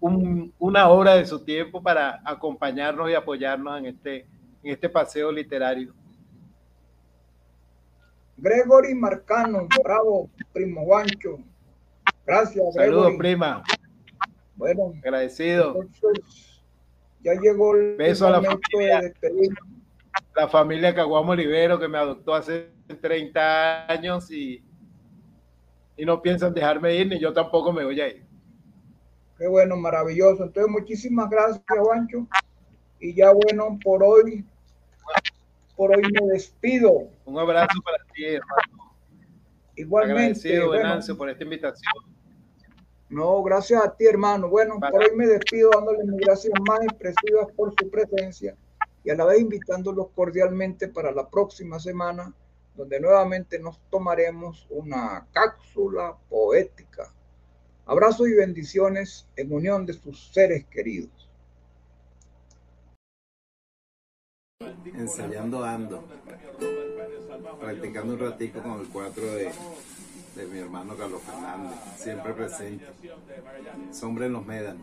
un- 0.00 0.52
una 0.58 0.88
hora 0.88 1.14
de 1.14 1.24
su 1.26 1.44
tiempo 1.44 1.82
para 1.82 2.20
acompañarnos 2.24 3.10
y 3.10 3.14
apoyarnos 3.14 3.78
en 3.78 3.86
este, 3.86 4.26
en 4.62 4.72
este 4.72 4.88
paseo 4.88 5.32
literario. 5.32 5.94
Gregory 8.36 8.94
Marcano, 8.94 9.66
bravo, 9.82 10.28
primo 10.52 10.84
Juancho. 10.84 11.38
Gracias, 12.26 12.74
Saludos, 12.74 13.04
Gregory. 13.06 13.18
prima. 13.18 13.62
Bueno, 14.56 14.92
Agradecido. 14.98 15.68
entonces 15.80 16.62
ya 17.22 17.32
llegó 17.34 17.74
el 17.76 17.96
Beso 17.96 18.26
a 18.26 18.30
la 18.30 18.40
momento 18.40 18.60
familia. 18.72 19.00
de. 19.00 19.14
La 20.34 20.48
familia 20.48 20.94
Caguamo 20.94 21.32
Olivero 21.32 21.78
que 21.78 21.86
me 21.86 21.98
adoptó 21.98 22.34
hace 22.34 22.70
30 23.00 23.90
años 23.90 24.30
y, 24.30 24.64
y 25.96 26.04
no 26.04 26.20
piensan 26.20 26.52
dejarme 26.52 26.94
ir, 26.96 27.06
ni 27.06 27.20
yo 27.20 27.32
tampoco 27.32 27.72
me 27.72 27.84
voy 27.84 28.00
a 28.00 28.08
ir. 28.08 28.24
Qué 29.38 29.46
bueno, 29.46 29.76
maravilloso. 29.76 30.44
Entonces, 30.44 30.70
muchísimas 30.70 31.30
gracias, 31.30 31.62
Juancho. 31.66 32.26
Y 33.00 33.14
ya 33.14 33.32
bueno, 33.32 33.78
por 33.82 34.02
hoy, 34.02 34.44
por 35.76 35.90
hoy 35.90 36.02
me 36.02 36.32
despido. 36.32 37.08
Un 37.24 37.38
abrazo 37.38 37.80
para 37.84 37.98
ti, 38.12 38.24
hermano. 38.24 38.94
Igualmente. 39.76 40.20
Agradecido, 40.22 40.66
bueno, 40.68 40.82
Venancio, 40.82 41.16
por 41.16 41.30
esta 41.30 41.44
invitación. 41.44 41.92
no, 43.08 43.42
gracias 43.42 43.84
a 43.84 43.94
ti, 43.94 44.06
hermano. 44.06 44.48
Bueno, 44.48 44.78
Vale. 44.78 44.92
por 44.92 45.02
hoy 45.02 45.16
me 45.16 45.26
despido 45.26 45.70
dándole 45.74 46.04
mis 46.04 46.20
gracias 46.20 46.52
más 46.66 46.80
expresivas 46.82 47.48
por 47.56 47.72
su 47.78 47.90
presencia 47.90 48.56
y 49.04 49.10
a 49.10 49.14
la 49.14 49.26
vez 49.26 49.40
invitándolos 49.40 50.08
cordialmente 50.14 50.88
para 50.88 51.12
la 51.12 51.28
próxima 51.28 51.78
semana, 51.78 52.32
donde 52.74 52.98
nuevamente 52.98 53.58
nos 53.58 53.78
tomaremos 53.90 54.66
una 54.70 55.26
cápsula 55.32 56.16
poética. 56.28 57.12
Abrazos 57.86 58.28
y 58.28 58.34
bendiciones 58.34 59.28
en 59.36 59.52
unión 59.52 59.84
de 59.84 59.92
sus 59.92 60.32
seres 60.32 60.64
queridos. 60.66 61.24
ensayando 64.96 65.64
ando, 65.64 66.04
practicando 67.60 68.14
un 68.14 68.18
ratico 68.18 68.62
con 68.62 68.80
el 68.80 68.88
cuatro 68.88 69.24
de, 69.24 69.50
de 70.36 70.46
mi 70.46 70.58
hermano 70.58 70.96
Carlos 70.96 71.22
Fernández, 71.22 71.78
siempre 71.96 72.32
presente. 72.32 72.86
Sombra 73.92 74.26
en 74.26 74.32
los 74.32 74.46
médanos. 74.46 74.82